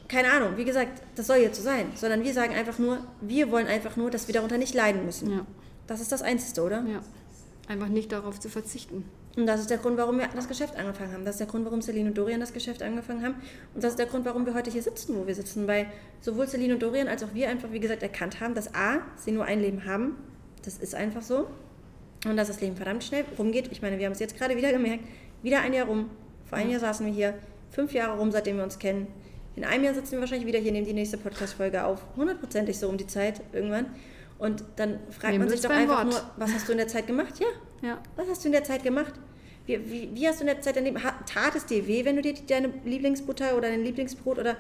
keine 0.09 0.31
Ahnung, 0.31 0.57
wie 0.57 0.64
gesagt, 0.64 1.02
das 1.16 1.26
soll 1.26 1.38
jetzt 1.38 1.57
so 1.57 1.62
sein. 1.62 1.92
Sondern 1.94 2.22
wir 2.22 2.33
sagen 2.33 2.54
einfach 2.54 2.78
nur, 2.78 2.98
wir 3.20 3.50
wollen 3.50 3.66
einfach 3.66 3.96
nur, 3.96 4.11
dass 4.11 4.28
wir 4.28 4.35
darunter 4.35 4.59
nicht 4.59 4.74
leiden 4.74 5.04
müssen. 5.04 5.31
Ja. 5.31 5.46
Das 5.87 6.00
ist 6.00 6.12
das 6.12 6.22
Einzige, 6.22 6.62
oder? 6.62 6.85
ja. 6.87 7.00
Einfach 7.66 7.88
nicht 7.88 8.12
darauf 8.12 8.38
zu 8.38 8.48
verzichten. 8.48 9.04
Und 9.38 9.46
das 9.46 9.61
ist 9.61 9.70
der 9.70 9.79
Grund, 9.79 9.96
warum 9.96 10.18
wir 10.18 10.27
das 10.35 10.48
Geschäft 10.48 10.74
angefangen 10.77 11.12
haben. 11.12 11.24
Das 11.24 11.37
ist 11.37 11.38
der 11.38 11.46
Grund, 11.46 11.64
warum 11.64 11.81
Celine 11.81 12.09
und 12.09 12.18
Dorian 12.18 12.40
das 12.40 12.53
Geschäft 12.53 12.83
angefangen 12.83 13.22
haben. 13.24 13.37
Und 13.72 13.85
das 13.85 13.90
ist 13.92 13.98
der 13.98 14.07
Grund, 14.07 14.24
warum 14.24 14.44
wir 14.44 14.53
heute 14.55 14.68
hier 14.68 14.83
sitzen, 14.83 15.14
wo 15.16 15.29
wir 15.29 15.35
sitzen. 15.37 15.68
Weil 15.68 15.87
sowohl 16.20 16.48
Celine 16.48 16.74
und 16.74 16.83
Dorian 16.83 17.07
als 17.07 17.22
auch 17.22 17.33
wir 17.35 17.48
einfach, 17.48 17.70
wie 17.70 17.79
gesagt, 17.79 18.03
erkannt 18.03 18.40
haben, 18.40 18.55
dass 18.55 18.74
A, 18.74 18.98
sie 19.16 19.31
nur 19.31 19.44
ein 19.44 19.61
Leben 19.61 19.85
haben. 19.85 20.16
Das 20.64 20.79
ist 20.79 20.94
einfach 20.96 21.22
so. 21.22 21.46
Und 22.27 22.37
dass 22.37 22.48
das 22.48 22.61
Leben 22.61 22.74
verdammt 22.74 23.05
schnell 23.05 23.24
rumgeht. 23.38 23.68
Ich 23.70 23.81
meine, 23.81 23.96
wir 23.98 24.07
haben 24.07 24.12
es 24.12 24.18
jetzt 24.18 24.37
gerade 24.37 24.57
wieder 24.57 24.72
gemerkt. 24.72 25.05
Wieder 25.44 25.61
ein 25.61 25.72
Jahr 25.72 25.87
rum. 25.87 26.11
Vor 26.46 26.59
einem 26.59 26.70
Jahr 26.70 26.81
saßen 26.81 27.07
wir 27.07 27.12
hier. 27.12 27.35
Fünf 27.70 27.92
Jahre 27.92 28.18
rum, 28.18 28.33
seitdem 28.33 28.57
wir 28.57 28.64
uns 28.64 28.81
kennen. 28.81 29.07
In 29.55 29.64
einem 29.64 29.85
Jahr 29.85 29.94
sitzen 29.94 30.12
wir 30.12 30.20
wahrscheinlich 30.20 30.48
wieder 30.48 30.59
hier, 30.59 30.72
nehmen 30.72 30.87
die 30.87 30.94
nächste 30.94 31.16
Podcast-Folge 31.16 31.85
auf. 31.85 32.03
Hundertprozentig 32.16 32.77
so 32.77 32.88
um 32.88 32.96
die 32.96 33.07
Zeit 33.07 33.40
irgendwann. 33.53 33.87
Und 34.38 34.64
dann 34.77 34.98
fragt 35.11 35.33
Nehmen 35.33 35.44
man 35.44 35.48
sich 35.48 35.61
doch 35.61 35.70
einfach 35.70 35.98
Wort. 35.98 36.07
nur, 36.12 36.20
was 36.38 36.53
hast 36.55 36.66
du 36.68 36.72
in 36.72 36.79
der 36.79 36.88
Zeit 36.88 37.07
gemacht? 37.07 37.35
Ja, 37.38 37.46
Ja. 37.88 37.98
was 38.16 38.29
hast 38.29 38.42
du 38.44 38.48
in 38.48 38.53
der 38.53 38.64
Zeit 38.64 38.83
gemacht? 38.83 39.14
Wie, 39.68 39.78
wie, 39.90 40.09
wie 40.14 40.26
hast 40.26 40.40
du 40.40 40.44
in 40.44 40.46
der 40.46 40.62
Zeit 40.62 40.76
ha- 40.76 41.20
Tat 41.26 41.54
es 41.54 41.66
dir 41.66 41.87
weh, 41.87 42.02
wenn 42.07 42.16
du 42.16 42.22
dir 42.22 42.33
deine 42.48 42.72
Lieblingsbutter 42.87 43.54
oder 43.54 43.68
dein 43.68 43.85
Lieblingsbrot 43.85 44.38
oder 44.38 44.57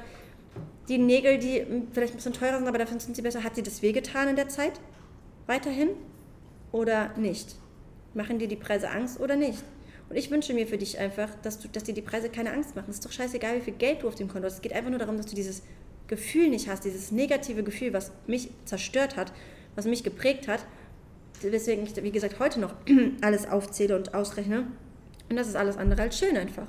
die 0.88 0.98
Nägel, 0.98 1.38
die 1.38 1.64
vielleicht 1.92 2.12
ein 2.12 2.16
bisschen 2.16 2.34
teurer 2.34 2.58
sind, 2.58 2.68
aber 2.68 2.76
dafür 2.76 3.00
sind 3.00 3.16
sie 3.16 3.22
besser, 3.22 3.42
hat 3.42 3.56
dir 3.56 3.62
das 3.62 3.80
wehgetan 3.80 4.28
in 4.28 4.36
der 4.36 4.48
Zeit? 4.48 4.78
Weiterhin? 5.46 5.88
Oder 6.72 7.16
nicht? 7.16 7.56
Machen 8.12 8.38
dir 8.38 8.48
die 8.48 8.56
Preise 8.56 8.90
Angst 8.90 9.18
oder 9.18 9.34
nicht? 9.36 9.62
Und 10.10 10.16
ich 10.16 10.30
wünsche 10.30 10.52
mir 10.52 10.66
für 10.66 10.76
dich 10.76 10.98
einfach, 10.98 11.30
dass, 11.42 11.58
du, 11.58 11.68
dass 11.68 11.84
dir 11.84 11.94
die 11.94 12.02
Preise 12.02 12.28
keine 12.28 12.52
Angst 12.52 12.76
machen. 12.76 12.90
Es 12.90 12.96
ist 12.96 13.06
doch 13.06 13.12
scheißegal, 13.12 13.56
wie 13.56 13.60
viel 13.62 13.74
Geld 13.74 14.02
du 14.02 14.08
auf 14.08 14.14
dem 14.14 14.28
Konto 14.28 14.46
hast. 14.46 14.56
Es 14.56 14.62
geht 14.62 14.74
einfach 14.74 14.90
nur 14.90 14.98
darum, 14.98 15.16
dass 15.16 15.26
du 15.26 15.34
dieses 15.34 15.62
Gefühl 16.06 16.50
nicht 16.50 16.68
hast, 16.68 16.84
dieses 16.84 17.12
negative 17.12 17.62
Gefühl, 17.62 17.94
was 17.94 18.12
mich 18.26 18.50
zerstört 18.66 19.16
hat, 19.16 19.32
was 19.74 19.86
mich 19.86 20.04
geprägt 20.04 20.48
hat, 20.48 20.66
weswegen 21.40 21.84
ich, 21.84 22.02
wie 22.02 22.10
gesagt, 22.10 22.38
heute 22.40 22.60
noch 22.60 22.74
alles 23.22 23.48
aufzähle 23.48 23.96
und 23.96 24.12
ausrechne. 24.12 24.66
Und 25.28 25.36
das 25.36 25.48
ist 25.48 25.56
alles 25.56 25.76
andere 25.76 26.02
als 26.02 26.18
schön 26.18 26.36
einfach. 26.36 26.66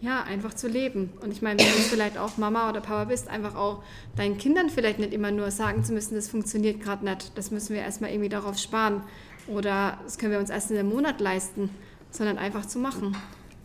Ja, 0.00 0.22
einfach 0.22 0.54
zu 0.54 0.68
leben. 0.68 1.12
Und 1.22 1.32
ich 1.32 1.40
meine, 1.40 1.58
wenn 1.58 1.66
du 1.66 1.72
vielleicht 1.72 2.18
auch 2.18 2.36
Mama 2.36 2.68
oder 2.68 2.80
Papa 2.80 3.04
bist, 3.04 3.28
einfach 3.28 3.54
auch 3.54 3.82
deinen 4.14 4.36
Kindern 4.36 4.68
vielleicht 4.68 4.98
nicht 4.98 5.14
immer 5.14 5.30
nur 5.30 5.50
sagen 5.50 5.84
zu 5.84 5.92
müssen, 5.92 6.14
das 6.14 6.28
funktioniert 6.28 6.82
gerade 6.82 7.04
nicht. 7.04 7.36
Das 7.36 7.50
müssen 7.50 7.74
wir 7.74 7.80
erstmal 7.80 8.10
irgendwie 8.10 8.28
darauf 8.28 8.58
sparen. 8.58 9.02
Oder 9.48 9.98
das 10.04 10.18
können 10.18 10.32
wir 10.32 10.38
uns 10.38 10.50
erst 10.50 10.70
in 10.70 10.78
einem 10.78 10.90
Monat 10.90 11.20
leisten, 11.20 11.70
sondern 12.10 12.36
einfach 12.36 12.66
zu 12.66 12.78
machen. 12.78 13.16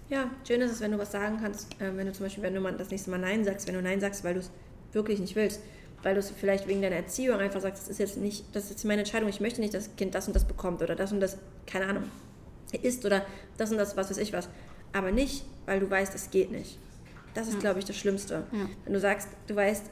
Ja, 0.10 0.30
schön 0.47 0.62
ist 0.62 0.71
es, 0.71 0.82
wenn 0.82 0.91
du 0.91 0.97
was 0.97 1.12
sagen 1.12 1.39
kannst, 1.41 1.73
äh, 1.82 1.95
wenn 1.95 2.06
du 2.06 2.13
zum 2.13 2.25
Beispiel, 2.25 2.43
wenn 2.43 2.54
du 2.54 2.62
mal 2.62 2.73
das 2.73 2.89
nächste 2.89 3.12
Mal 3.12 3.19
Nein 3.19 3.43
sagst, 3.43 3.67
wenn 3.67 3.75
du 3.75 3.82
Nein 3.82 3.99
sagst, 3.99 4.23
weil 4.23 4.34
du 4.34 4.41
es 4.41 4.51
wirklich 4.91 5.19
nicht 5.19 5.36
willst, 5.36 5.62
weil 6.04 6.15
du 6.15 6.19
es 6.19 6.32
vielleicht 6.32 6.67
wegen 6.67 6.82
deiner 6.82 6.97
Erziehung 6.97 7.39
einfach 7.39 7.62
sagst, 7.62 7.84
das 7.84 7.89
ist 7.89 7.99
jetzt 7.99 8.17
nicht, 8.17 8.43
das 8.54 8.65
ist 8.65 8.69
jetzt 8.71 8.86
meine 8.86 9.01
Entscheidung, 9.01 9.30
ich 9.30 9.39
möchte 9.39 9.62
nicht, 9.62 9.73
dass 9.73 9.86
das 9.86 9.95
Kind 9.95 10.13
das 10.13 10.27
und 10.27 10.36
das 10.36 10.45
bekommt 10.45 10.82
oder 10.82 10.95
das 10.95 11.12
und 11.12 11.21
das, 11.21 11.38
keine 11.65 11.86
Ahnung, 11.86 12.04
isst 12.77 13.05
oder 13.05 13.25
das 13.57 13.71
und 13.71 13.77
das, 13.77 13.97
was 13.97 14.10
weiß 14.10 14.17
ich 14.17 14.34
was. 14.34 14.49
Aber 14.93 15.12
nicht, 15.12 15.45
weil 15.65 15.79
du 15.79 15.89
weißt, 15.89 16.13
es 16.15 16.31
geht 16.31 16.51
nicht. 16.51 16.77
Das 17.34 17.47
ist, 17.47 17.60
glaube 17.60 17.79
ich, 17.79 17.86
das 17.86 17.95
Schlimmste. 17.95 18.43
Ja. 18.51 18.69
Wenn 18.84 18.93
du 18.93 18.99
sagst, 18.99 19.29
du 19.47 19.55
weißt, 19.55 19.86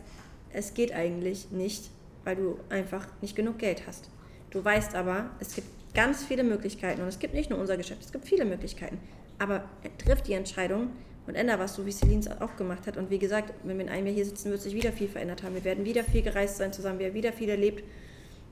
es 0.52 0.74
geht 0.74 0.92
eigentlich 0.94 1.52
nicht, 1.52 1.90
weil 2.26 2.36
du 2.36 2.60
einfach 2.70 3.08
nicht 3.22 3.36
genug 3.36 3.60
Geld 3.60 3.84
hast. 3.88 4.10
Du 4.50 4.64
weißt 4.64 4.96
aber, 4.96 5.30
es 5.40 5.56
gibt 5.56 5.68
ganz 5.94 6.24
viele 6.24 6.44
Möglichkeiten 6.44 7.02
und 7.02 7.08
es 7.08 7.20
gibt 7.20 7.34
nicht 7.34 7.50
nur 7.50 7.60
unser 7.60 7.78
Geschäft, 7.78 8.04
es 8.04 8.12
gibt 8.12 8.26
viele 8.26 8.46
Möglichkeiten. 8.46 9.00
Aber 9.38 9.64
triff 10.00 10.22
die 10.22 10.34
Entscheidung 10.34 10.90
und 11.28 11.36
ändere 11.36 11.60
was, 11.60 11.76
so 11.76 11.86
wie 11.86 11.92
Celine 11.92 12.20
es 12.20 12.28
auch 12.42 12.56
gemacht 12.58 12.88
hat. 12.88 12.98
Und 12.98 13.10
wie 13.10 13.20
gesagt, 13.20 13.54
wenn 13.64 13.78
wir 13.78 13.86
in 13.86 13.92
einem 13.92 14.08
Jahr 14.08 14.16
hier 14.16 14.26
sitzen, 14.26 14.52
wird 14.52 14.62
sich 14.62 14.74
wieder 14.74 14.92
viel 14.92 15.08
verändert 15.08 15.44
haben. 15.44 15.56
Wir 15.56 15.64
werden 15.64 15.86
wieder 15.86 16.04
viel 16.04 16.22
gereist 16.24 16.58
sein 16.58 16.74
zusammen, 16.74 17.00
wir 17.00 17.08
haben 17.08 17.14
wieder 17.14 17.32
viel 17.32 17.50
erlebt. 17.50 17.84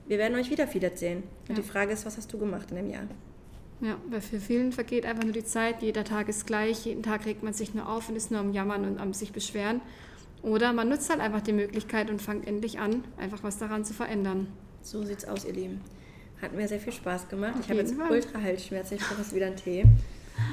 Wir 0.07 0.17
werden 0.17 0.37
euch 0.37 0.49
wieder 0.49 0.67
viel 0.67 0.83
erzählen. 0.83 1.23
Und 1.49 1.49
Ja. 1.49 1.55
die 1.55 1.67
Frage 1.67 1.91
ist, 1.91 2.05
was 2.05 2.15
hast 2.15 2.31
du 2.31 2.37
gemacht 2.37 2.69
in 2.71 2.77
dem 2.77 2.89
Jahr? 2.89 3.03
Ja, 3.79 3.97
weil 4.09 4.21
für 4.21 4.39
vielen 4.39 4.71
vergeht 4.71 5.05
einfach 5.05 5.23
nur 5.23 5.33
die 5.33 5.45
Zeit, 5.45 5.81
jeder 5.81 6.03
Tag 6.03 6.29
ist 6.29 6.47
gleich, 6.47 6.85
jeden 6.85 7.03
Tag 7.03 7.25
regt 7.25 7.43
man 7.43 7.53
sich 7.53 7.75
nur 7.75 7.87
auf 7.87 8.09
und 8.09 8.15
ist 8.15 8.31
nur 8.31 8.39
am 8.39 8.51
Jammern 8.51 8.85
und 8.85 8.99
am 8.99 9.13
sich 9.13 9.31
beschweren. 9.31 9.81
Oder 10.41 10.73
man 10.73 10.89
nutzt 10.89 11.09
halt 11.09 11.19
einfach 11.19 11.41
die 11.41 11.53
Möglichkeit 11.53 12.09
und 12.09 12.21
fängt 12.21 12.47
endlich 12.47 12.79
an, 12.79 13.03
einfach 13.17 13.43
was 13.43 13.57
daran 13.57 13.85
zu 13.85 13.93
verändern. 13.93 14.47
So 14.81 15.03
sieht's 15.03 15.25
aus, 15.25 15.45
ihr 15.45 15.53
Lieben. 15.53 15.81
Hat 16.41 16.53
mir 16.53 16.67
sehr 16.67 16.79
viel 16.79 16.93
Spaß 16.93 17.29
gemacht. 17.29 17.55
Auf 17.55 17.61
ich 17.61 17.69
habe 17.69 17.79
jetzt 17.79 17.95
Fall. 17.95 18.11
ultra 18.11 18.41
Halsschmerzen. 18.41 18.95
Ich 18.95 19.01
brauche 19.01 19.21
jetzt 19.21 19.35
wieder 19.35 19.47
einen 19.47 19.55
Tee. 19.55 19.85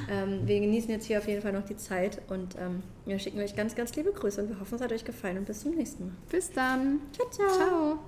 Ähm, 0.09 0.41
wir 0.45 0.59
genießen 0.59 0.89
jetzt 0.89 1.05
hier 1.05 1.19
auf 1.19 1.27
jeden 1.27 1.41
Fall 1.41 1.53
noch 1.53 1.65
die 1.65 1.77
Zeit 1.77 2.21
und 2.27 2.55
ähm, 2.59 2.81
wir 3.05 3.19
schicken 3.19 3.39
euch 3.39 3.55
ganz, 3.55 3.75
ganz 3.75 3.95
liebe 3.95 4.11
Grüße 4.11 4.41
und 4.41 4.49
wir 4.49 4.59
hoffen, 4.59 4.75
es 4.75 4.81
hat 4.81 4.91
euch 4.91 5.05
gefallen 5.05 5.37
und 5.37 5.45
bis 5.45 5.61
zum 5.61 5.75
nächsten 5.75 6.07
Mal. 6.07 6.15
Bis 6.29 6.51
dann. 6.51 7.01
Ciao, 7.13 7.29
ciao. 7.29 7.49
Ciao. 7.49 7.99